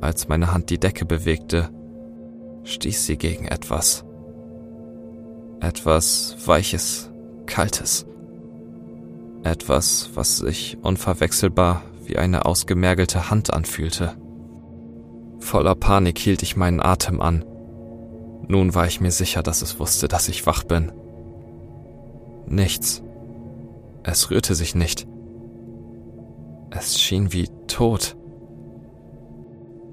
als 0.00 0.28
meine 0.28 0.52
Hand 0.52 0.70
die 0.70 0.78
Decke 0.78 1.04
bewegte, 1.04 1.68
stieß 2.64 3.06
sie 3.06 3.16
gegen 3.16 3.46
etwas. 3.46 4.04
Etwas 5.60 6.36
Weiches, 6.46 7.10
Kaltes. 7.46 8.06
Etwas, 9.42 10.10
was 10.14 10.38
sich 10.38 10.78
unverwechselbar 10.82 11.82
wie 12.04 12.16
eine 12.16 12.46
ausgemergelte 12.46 13.30
Hand 13.30 13.52
anfühlte. 13.52 14.16
Voller 15.38 15.74
Panik 15.74 16.18
hielt 16.18 16.42
ich 16.42 16.56
meinen 16.56 16.80
Atem 16.80 17.20
an. 17.20 17.44
Nun 18.48 18.74
war 18.74 18.86
ich 18.86 19.00
mir 19.00 19.10
sicher, 19.10 19.42
dass 19.42 19.62
es 19.62 19.78
wusste, 19.78 20.08
dass 20.08 20.28
ich 20.28 20.46
wach 20.46 20.64
bin. 20.64 20.92
Nichts. 22.46 23.02
Es 24.02 24.30
rührte 24.30 24.54
sich 24.54 24.74
nicht. 24.74 25.06
Es 26.70 27.00
schien 27.00 27.32
wie 27.32 27.48
tot. 27.66 28.16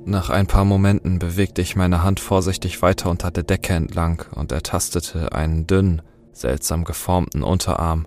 Nach 0.10 0.30
ein 0.30 0.48
paar 0.48 0.63
Momenten 0.63 1.20
bewegte 1.20 1.62
ich 1.62 1.76
meine 1.76 2.02
Hand 2.02 2.22
vorsichtig 2.22 2.82
weiter 2.82 3.10
unter 3.10 3.30
der 3.30 3.43
Decke 3.43 3.74
entlang 3.74 4.24
und 4.34 4.54
ertastete 4.54 5.34
einen 5.34 5.67
dünnen, 5.67 6.02
seltsam 6.32 6.86
geformten 6.86 7.43
Unterarm. 7.43 8.06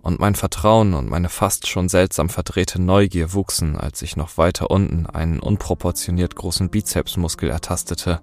Und 0.00 0.18
mein 0.18 0.34
Vertrauen 0.34 0.94
und 0.94 1.10
meine 1.10 1.28
fast 1.28 1.66
schon 1.66 1.90
seltsam 1.90 2.30
verdrehte 2.30 2.80
Neugier 2.80 3.34
wuchsen, 3.34 3.76
als 3.76 4.00
ich 4.00 4.16
noch 4.16 4.38
weiter 4.38 4.70
unten 4.70 5.04
einen 5.04 5.40
unproportioniert 5.40 6.36
großen 6.36 6.70
Bizepsmuskel 6.70 7.50
ertastete. 7.50 8.22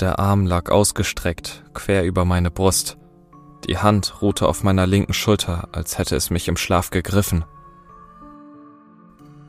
Der 0.00 0.18
Arm 0.18 0.46
lag 0.46 0.72
ausgestreckt, 0.72 1.62
quer 1.74 2.02
über 2.02 2.24
meine 2.24 2.50
Brust. 2.50 2.98
Die 3.68 3.78
Hand 3.78 4.20
ruhte 4.20 4.48
auf 4.48 4.64
meiner 4.64 4.88
linken 4.88 5.14
Schulter, 5.14 5.68
als 5.70 5.96
hätte 5.96 6.16
es 6.16 6.30
mich 6.30 6.48
im 6.48 6.56
Schlaf 6.56 6.90
gegriffen. 6.90 7.44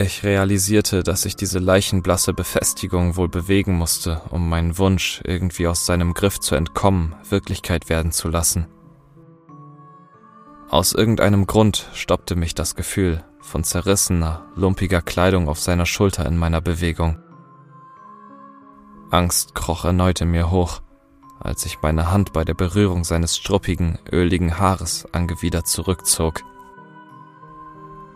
Ich 0.02 0.24
realisierte, 0.24 1.04
dass 1.04 1.26
ich 1.26 1.36
diese 1.36 1.60
leichenblasse 1.60 2.34
Befestigung 2.34 3.18
wohl 3.18 3.28
bewegen 3.28 3.78
musste, 3.78 4.22
um 4.30 4.48
meinen 4.48 4.78
Wunsch, 4.78 5.22
irgendwie 5.26 5.68
aus 5.68 5.86
seinem 5.86 6.14
Griff 6.14 6.40
zu 6.40 6.56
entkommen, 6.56 7.16
Wirklichkeit 7.30 7.90
werden 7.90 8.14
zu 8.14 8.30
lassen. 8.30 8.68
Aus 10.70 10.94
irgendeinem 10.94 11.48
Grund 11.48 11.90
stoppte 11.94 12.38
mich 12.38 12.56
das 12.56 12.76
Gefühl 12.76 13.26
von 13.42 13.66
zerrissener, 13.66 14.46
lumpiger 14.56 15.02
Kleidung 15.02 15.50
auf 15.50 15.60
seiner 15.60 15.86
Schulter 15.86 16.26
in 16.26 16.38
meiner 16.38 16.62
Bewegung. 16.62 17.18
Angst 19.12 19.54
kroch 19.54 19.84
erneut 19.84 20.22
in 20.22 20.32
mir 20.32 20.50
hoch, 20.50 20.82
als 21.42 21.66
ich 21.66 21.82
meine 21.82 22.10
Hand 22.10 22.32
bei 22.32 22.46
der 22.46 22.54
Berührung 22.54 23.04
seines 23.04 23.36
struppigen, 23.36 23.98
öligen 24.10 24.60
Haares 24.60 25.08
angewidert 25.12 25.68
zurückzog. 25.68 26.44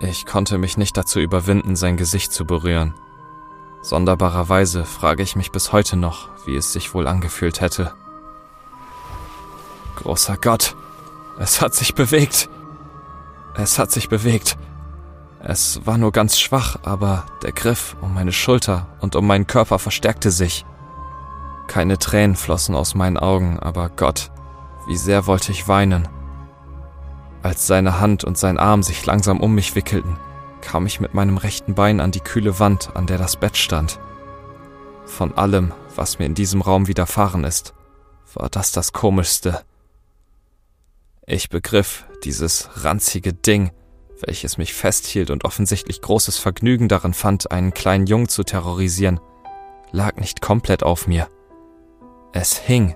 Ich 0.03 0.25
konnte 0.25 0.57
mich 0.57 0.75
nicht 0.75 0.97
dazu 0.97 1.21
überwinden, 1.21 1.77
sein 1.77 1.95
Gesicht 1.95 2.33
zu 2.33 2.43
berühren. 2.45 2.93
Sonderbarerweise 3.81 4.83
frage 4.83 5.23
ich 5.23 5.37
mich 5.37 5.51
bis 5.51 5.71
heute 5.71 5.95
noch, 5.95 6.27
wie 6.45 6.57
es 6.57 6.73
sich 6.73 6.93
wohl 6.93 7.07
angefühlt 7.07 7.61
hätte. 7.61 7.93
Großer 9.95 10.35
Gott, 10.35 10.75
es 11.39 11.61
hat 11.61 11.73
sich 11.73 11.95
bewegt. 11.95 12.49
Es 13.55 13.79
hat 13.79 13.91
sich 13.91 14.09
bewegt. 14.09 14.57
Es 15.39 15.85
war 15.85 15.97
nur 15.97 16.11
ganz 16.11 16.37
schwach, 16.37 16.79
aber 16.83 17.25
der 17.41 17.53
Griff 17.53 17.95
um 18.01 18.13
meine 18.13 18.33
Schulter 18.33 18.87
und 18.99 19.15
um 19.15 19.25
meinen 19.25 19.47
Körper 19.47 19.79
verstärkte 19.79 20.31
sich. 20.31 20.65
Keine 21.67 21.97
Tränen 21.97 22.35
flossen 22.35 22.75
aus 22.75 22.93
meinen 22.93 23.17
Augen, 23.17 23.57
aber 23.57 23.87
Gott, 23.87 24.31
wie 24.85 24.97
sehr 24.97 25.27
wollte 25.27 25.53
ich 25.53 25.69
weinen. 25.69 26.09
Als 27.43 27.67
seine 27.67 27.99
Hand 27.99 28.23
und 28.23 28.37
sein 28.37 28.57
Arm 28.57 28.83
sich 28.83 29.05
langsam 29.05 29.41
um 29.41 29.53
mich 29.53 29.75
wickelten, 29.75 30.17
kam 30.61 30.85
ich 30.87 31.01
mit 31.01 31.13
meinem 31.13 31.35
rechten 31.35 31.75
Bein 31.75 31.99
an 31.99 32.11
die 32.11 32.21
kühle 32.21 32.57
Wand, 32.57 32.95
an 32.95 33.05
der 33.05 33.17
das 33.17 33.35
Bett 33.35 33.57
stand. 33.57 33.99
Von 35.05 35.33
allem, 35.37 35.73
was 35.93 36.19
mir 36.19 36.25
in 36.25 36.35
diesem 36.35 36.61
Raum 36.61 36.87
widerfahren 36.87 37.43
ist, 37.43 37.73
war 38.33 38.49
das 38.49 38.71
das 38.71 38.93
Komischste. 38.93 39.61
Ich 41.27 41.49
begriff, 41.49 42.05
dieses 42.23 42.69
ranzige 42.85 43.33
Ding, 43.33 43.71
welches 44.25 44.57
mich 44.57 44.73
festhielt 44.73 45.29
und 45.29 45.43
offensichtlich 45.43 46.01
großes 46.01 46.37
Vergnügen 46.37 46.87
darin 46.87 47.13
fand, 47.13 47.51
einen 47.51 47.73
kleinen 47.73 48.07
Jungen 48.07 48.29
zu 48.29 48.43
terrorisieren, 48.43 49.19
lag 49.91 50.15
nicht 50.15 50.41
komplett 50.41 50.81
auf 50.81 51.07
mir. 51.07 51.27
Es 52.31 52.57
hing. 52.57 52.95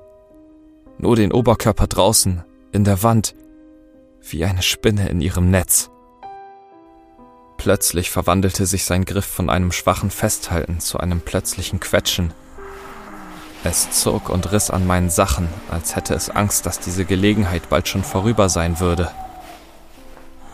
Nur 0.98 1.18
den 1.18 1.34
Oberkörper 1.34 1.88
draußen, 1.88 2.46
in 2.72 2.86
der 2.86 3.04
Wand, 3.04 3.36
wie 4.22 4.46
eine 4.46 4.62
Spinne 4.62 5.10
in 5.10 5.22
ihrem 5.22 5.50
Netz. 5.50 5.90
Plötzlich 7.58 8.12
verwandelte 8.12 8.66
sich 8.66 8.86
sein 8.86 9.06
Griff 9.06 9.26
von 9.26 9.50
einem 9.50 9.72
schwachen 9.72 10.12
Festhalten 10.12 10.80
zu 10.80 11.00
einem 11.00 11.22
plötzlichen 11.22 11.80
Quetschen. 11.80 12.34
Es 13.64 13.90
zog 13.92 14.30
und 14.30 14.52
riss 14.52 14.70
an 14.70 14.86
meinen 14.86 15.10
Sachen, 15.10 15.50
als 15.70 15.96
hätte 15.96 16.14
es 16.14 16.30
Angst, 16.30 16.66
dass 16.66 16.80
diese 16.80 17.06
Gelegenheit 17.06 17.70
bald 17.70 17.88
schon 17.88 18.04
vorüber 18.04 18.50
sein 18.50 18.80
würde. 18.80 19.12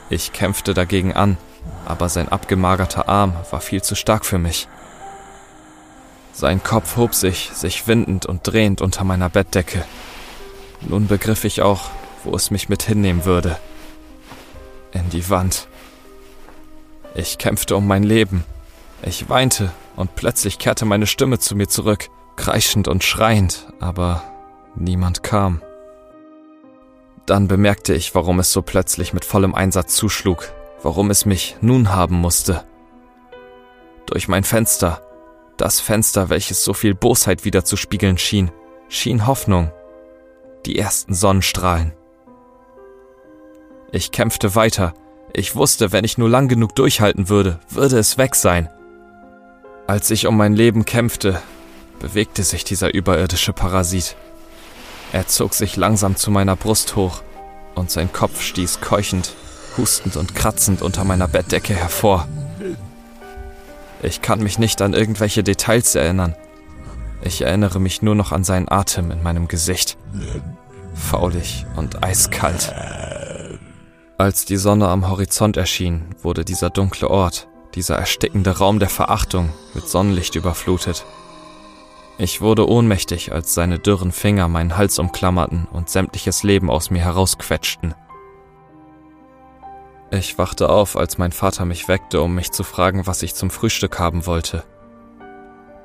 Ich 0.10 0.32
kämpfte 0.32 0.74
dagegen 0.74 1.14
an, 1.14 1.38
aber 1.86 2.10
sein 2.10 2.30
abgemagerter 2.30 3.10
Arm 3.10 3.36
war 3.52 3.62
viel 3.62 3.82
zu 3.82 3.96
stark 3.96 4.26
für 4.26 4.40
mich. 4.40 4.68
Sein 6.32 6.64
Kopf 6.64 6.98
hob 6.98 7.14
sich, 7.14 7.52
sich 7.54 7.88
windend 7.88 8.26
und 8.26 8.42
drehend 8.48 8.82
unter 8.82 9.04
meiner 9.04 9.30
Bettdecke. 9.30 9.86
Nun 10.82 11.08
begriff 11.08 11.44
ich 11.44 11.62
auch, 11.62 11.92
wo 12.24 12.36
es 12.36 12.52
mich 12.52 12.70
mit 12.70 12.84
hinnehmen 12.84 13.26
würde. 13.26 13.58
In 14.92 15.10
die 15.10 15.30
Wand. 15.30 15.68
Ich 17.16 17.38
kämpfte 17.38 17.76
um 17.76 17.88
mein 17.88 18.04
Leben. 18.04 18.44
Ich 19.04 19.30
weinte 19.30 19.72
und 19.96 20.16
plötzlich 20.16 20.60
kehrte 20.60 20.86
meine 20.86 21.08
Stimme 21.08 21.40
zu 21.40 21.56
mir 21.56 21.68
zurück, 21.68 22.10
kreischend 22.36 22.88
und 22.88 23.04
schreiend, 23.04 23.68
aber 23.80 24.24
niemand 24.76 25.24
kam. 25.24 25.62
Dann 27.26 27.48
bemerkte 27.48 27.94
ich, 27.94 28.16
warum 28.16 28.40
es 28.40 28.52
so 28.52 28.62
plötzlich 28.62 29.14
mit 29.14 29.26
vollem 29.26 29.56
Einsatz 29.56 29.96
zuschlug, 29.96 30.52
warum 30.82 31.10
es 31.10 31.26
mich 31.26 31.56
nun 31.62 31.94
haben 31.94 32.16
musste. 32.16 32.66
Durch 34.08 34.28
mein 34.28 34.44
Fenster, 34.44 35.02
das 35.58 35.80
Fenster, 35.80 36.30
welches 36.30 36.64
so 36.64 36.74
viel 36.74 36.94
Bosheit 36.94 37.46
wiederzuspiegeln 37.46 38.18
schien, 38.18 38.52
schien 38.90 39.28
Hoffnung, 39.28 39.72
die 40.66 40.78
ersten 40.78 41.14
Sonnenstrahlen. 41.14 41.94
Ich 43.96 44.12
kämpfte 44.12 44.56
weiter. 44.56 44.96
Ich 45.34 45.56
wusste, 45.56 45.92
wenn 45.92 46.04
ich 46.04 46.18
nur 46.18 46.28
lang 46.28 46.48
genug 46.48 46.76
durchhalten 46.76 47.30
würde, 47.30 47.60
würde 47.70 48.00
es 48.00 48.18
weg 48.18 48.34
sein. 48.34 48.68
Als 49.86 50.10
ich 50.10 50.26
um 50.26 50.36
mein 50.36 50.54
Leben 50.54 50.84
kämpfte, 50.84 51.40
bewegte 52.00 52.44
sich 52.44 52.64
dieser 52.64 52.92
überirdische 52.92 53.54
Parasit. 53.54 54.16
Er 55.12 55.28
zog 55.28 55.54
sich 55.54 55.76
langsam 55.76 56.16
zu 56.16 56.32
meiner 56.32 56.56
Brust 56.56 56.96
hoch 56.96 57.22
und 57.76 57.92
sein 57.92 58.12
Kopf 58.12 58.42
stieß 58.42 58.82
keuchend, 58.82 59.36
hustend 59.78 60.18
und 60.18 60.34
kratzend 60.34 60.82
unter 60.82 61.04
meiner 61.04 61.28
Bettdecke 61.28 61.76
hervor. 61.76 62.28
Ich 64.02 64.24
kann 64.24 64.42
mich 64.42 64.58
nicht 64.58 64.82
an 64.82 64.96
irgendwelche 64.96 65.44
Details 65.44 65.94
erinnern. 65.94 66.34
Ich 67.22 67.44
erinnere 67.44 67.80
mich 67.80 68.02
nur 68.02 68.16
noch 68.16 68.32
an 68.32 68.44
seinen 68.44 68.70
Atem 68.70 69.12
in 69.12 69.22
meinem 69.22 69.48
Gesicht. 69.48 69.98
Faulig 70.96 71.68
und 71.76 72.04
eiskalt. 72.04 72.74
Als 74.18 74.46
die 74.46 74.58
Sonne 74.58 74.90
am 74.90 75.10
Horizont 75.10 75.58
erschien, 75.58 76.16
wurde 76.22 76.46
dieser 76.46 76.70
dunkle 76.70 77.10
Ort, 77.10 77.48
dieser 77.74 77.96
erstickende 77.96 78.60
Raum 78.60 78.78
der 78.78 78.90
Verachtung 78.90 79.50
mit 79.74 79.88
Sonnenlicht 79.90 80.36
überflutet. 80.36 81.04
Ich 82.20 82.40
wurde 82.40 82.70
ohnmächtig, 82.70 83.32
als 83.32 83.56
seine 83.56 83.80
dürren 83.80 84.12
Finger 84.12 84.48
meinen 84.48 84.78
Hals 84.78 85.00
umklammerten 85.00 85.68
und 85.72 85.90
sämtliches 85.90 86.44
Leben 86.44 86.70
aus 86.70 86.92
mir 86.92 87.02
herausquetschten. 87.02 87.96
Ich 90.12 90.38
wachte 90.38 90.70
auf, 90.70 90.96
als 90.96 91.18
mein 91.18 91.32
Vater 91.32 91.66
mich 91.66 91.88
weckte, 91.88 92.22
um 92.22 92.36
mich 92.36 92.52
zu 92.52 92.64
fragen, 92.64 93.08
was 93.08 93.24
ich 93.24 93.34
zum 93.34 93.50
Frühstück 93.50 93.98
haben 93.98 94.28
wollte. 94.28 94.64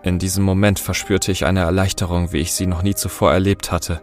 In 0.03 0.19
diesem 0.19 0.45
Moment 0.45 0.79
verspürte 0.79 1.33
ich 1.33 1.47
eine 1.47 1.61
Erleichterung, 1.61 2.31
wie 2.33 2.39
ich 2.39 2.53
sie 2.53 2.67
noch 2.67 2.83
nie 2.83 2.95
zuvor 2.95 3.33
erlebt 3.33 3.73
hatte. 3.73 4.03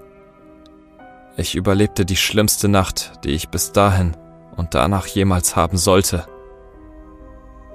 Ich 1.37 1.55
überlebte 1.55 2.05
die 2.05 2.15
schlimmste 2.15 2.67
Nacht, 2.67 3.23
die 3.23 3.31
ich 3.31 3.49
bis 3.49 3.71
dahin 3.71 4.15
und 4.55 4.73
danach 4.73 5.05
jemals 5.07 5.55
haben 5.55 5.77
sollte. 5.77 6.25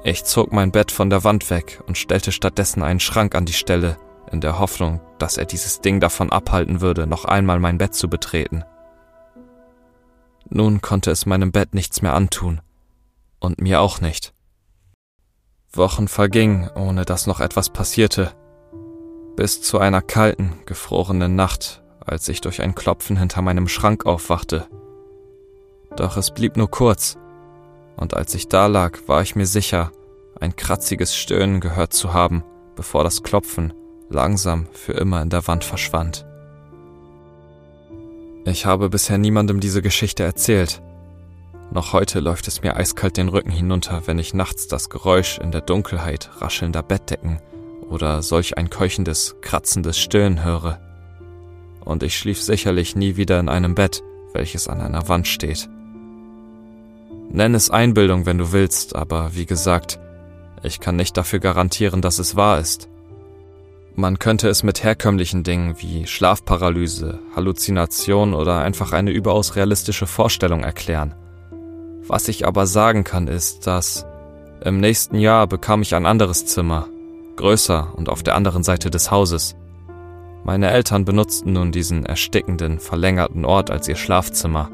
Ich 0.03 0.25
zog 0.25 0.51
mein 0.51 0.73
Bett 0.73 0.91
von 0.91 1.11
der 1.11 1.25
Wand 1.25 1.51
weg 1.51 1.83
und 1.87 1.99
stellte 1.99 2.33
stattdessen 2.33 2.83
einen 2.83 3.01
Schrank 3.01 3.35
an 3.35 3.45
die 3.45 3.53
Stelle, 3.53 3.99
in 4.33 4.41
der 4.41 4.59
Hoffnung, 4.59 5.01
dass 5.19 5.37
er 5.37 5.45
dieses 5.45 5.81
Ding 5.81 6.01
davon 6.01 6.33
abhalten 6.33 6.81
würde, 6.81 7.07
noch 7.07 7.25
einmal 7.27 7.59
mein 7.59 7.79
Bett 7.79 7.95
zu 7.95 8.09
betreten. 8.09 8.65
Nun 10.49 10.81
konnte 10.81 11.11
es 11.11 11.27
meinem 11.27 11.53
Bett 11.53 11.75
nichts 11.75 12.01
mehr 12.01 12.15
antun. 12.15 12.61
Und 13.41 13.61
mir 13.61 13.81
auch 13.81 14.01
nicht. 14.01 14.35
Wochen 15.73 16.09
vergingen, 16.09 16.69
ohne 16.75 17.05
dass 17.05 17.27
noch 17.27 17.41
etwas 17.41 17.71
passierte. 17.71 18.33
Bis 19.37 19.63
zu 19.63 19.79
einer 19.79 20.03
kalten, 20.03 20.55
gefrorenen 20.67 21.37
Nacht, 21.37 21.80
als 22.11 22.29
ich 22.29 22.41
durch 22.41 22.61
ein 22.61 22.75
Klopfen 22.75 23.17
hinter 23.17 23.41
meinem 23.41 23.69
Schrank 23.69 24.05
aufwachte. 24.05 24.67
Doch 25.97 26.17
es 26.17 26.33
blieb 26.33 26.57
nur 26.57 26.71
kurz, 26.71 27.17
und 27.97 28.15
als 28.15 28.35
ich 28.35 28.49
da 28.49 28.67
lag, 28.67 28.99
war 29.07 29.23
ich 29.23 29.37
mir 29.37 29.47
sicher, 29.47 29.93
ein 30.41 30.57
kratziges 30.57 31.15
Stöhnen 31.15 31.61
gehört 31.61 31.93
zu 31.93 32.13
haben, 32.13 32.43
bevor 32.75 33.05
das 33.05 33.23
Klopfen 33.23 33.73
langsam 34.09 34.67
für 34.73 34.93
immer 34.93 35.23
in 35.23 35.31
der 35.31 35.47
Wand 35.47 35.65
verschwand. 35.65 36.27
Ich 38.45 38.67
habe 38.67 38.89
bisher 38.89 39.19
niemandem 39.19 39.61
diese 39.61 39.83
Geschichte 39.83 40.25
erzählt. 40.25 40.83
Noch 41.73 41.93
heute 41.93 42.19
läuft 42.19 42.49
es 42.49 42.63
mir 42.63 42.75
eiskalt 42.75 43.19
den 43.19 43.29
Rücken 43.29 43.53
hinunter, 43.53 44.03
wenn 44.07 44.19
ich 44.19 44.35
nachts 44.35 44.67
das 44.67 44.89
Geräusch 44.89 45.39
in 45.39 45.53
der 45.53 45.61
Dunkelheit 45.61 46.31
raschelnder 46.41 46.83
Bettdecken 46.83 47.41
oder 47.89 48.23
solch 48.23 48.57
ein 48.57 48.71
keuchendes, 48.71 49.37
kratzendes 49.43 49.99
Stöhnen 49.99 50.43
höre. 50.43 50.81
Und 51.85 52.03
ich 52.03 52.17
schlief 52.17 52.41
sicherlich 52.41 52.97
nie 52.97 53.17
wieder 53.17 53.41
in 53.41 53.49
einem 53.49 53.75
Bett, 53.75 54.03
welches 54.33 54.69
an 54.69 54.81
einer 54.81 55.09
Wand 55.09 55.27
steht. 55.27 55.69
Nenn 57.31 57.55
es 57.55 57.71
Einbildung, 57.71 58.27
wenn 58.27 58.39
du 58.39 58.53
willst, 58.53 58.97
aber 58.97 59.35
wie 59.35 59.47
gesagt, 59.47 60.01
ich 60.63 60.81
kann 60.81 60.97
nicht 60.97 61.17
dafür 61.17 61.39
garantieren, 61.39 62.03
dass 62.03 62.19
es 62.19 62.37
wahr 62.37 62.59
ist. 62.59 62.89
Man 63.95 64.19
könnte 64.19 64.49
es 64.49 64.63
mit 64.63 64.83
herkömmlichen 64.83 65.43
Dingen 65.43 65.77
wie 65.79 66.07
Schlafparalyse, 66.07 67.19
Halluzination 67.35 68.35
oder 68.35 68.59
einfach 68.61 68.93
eine 68.93 69.11
überaus 69.11 69.57
realistische 69.57 70.07
Vorstellung 70.07 70.63
erklären. 70.63 71.15
Was 72.07 72.29
ich 72.29 72.47
aber 72.47 72.67
sagen 72.67 73.05
kann, 73.05 73.29
ist, 73.29 73.67
dass 73.67 74.07
im 74.65 74.81
nächsten 74.81 75.17
Jahr 75.17 75.47
bekam 75.47 75.83
ich 75.83 75.95
ein 75.95 76.07
anderes 76.07 76.47
Zimmer, 76.47 76.89
größer 77.37 77.93
und 77.95 78.09
auf 78.09 78.23
der 78.23 78.37
anderen 78.37 78.63
Seite 78.63 78.91
des 78.91 79.11
Hauses. 79.11 79.57
Meine 80.45 80.71
Eltern 80.71 81.05
benutzten 81.05 81.53
nun 81.53 81.73
diesen 81.73 82.07
erstickenden, 82.07 82.79
verlängerten 82.79 83.45
Ort 83.45 83.71
als 83.71 83.89
ihr 83.89 83.97
Schlafzimmer. 83.97 84.71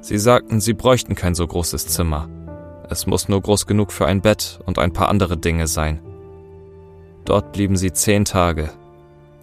Sie 0.00 0.18
sagten, 0.18 0.60
sie 0.60 0.74
bräuchten 0.74 1.14
kein 1.14 1.34
so 1.34 1.46
großes 1.46 1.86
Zimmer. 1.86 2.28
Es 2.90 3.06
muss 3.06 3.28
nur 3.28 3.40
groß 3.40 3.66
genug 3.66 3.92
für 3.92 4.06
ein 4.06 4.20
Bett 4.20 4.60
und 4.66 4.78
ein 4.78 4.92
paar 4.92 5.08
andere 5.08 5.36
Dinge 5.36 5.66
sein. 5.66 6.00
Dort 7.24 7.52
blieben 7.52 7.76
sie 7.76 7.92
zehn 7.92 8.24
Tage. 8.24 8.70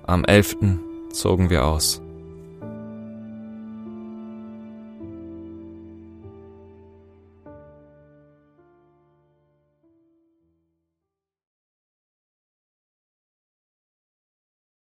Am 0.06 0.26
elften 0.26 0.80
zogen 1.12 1.50
wir 1.50 1.66
aus. 1.66 2.02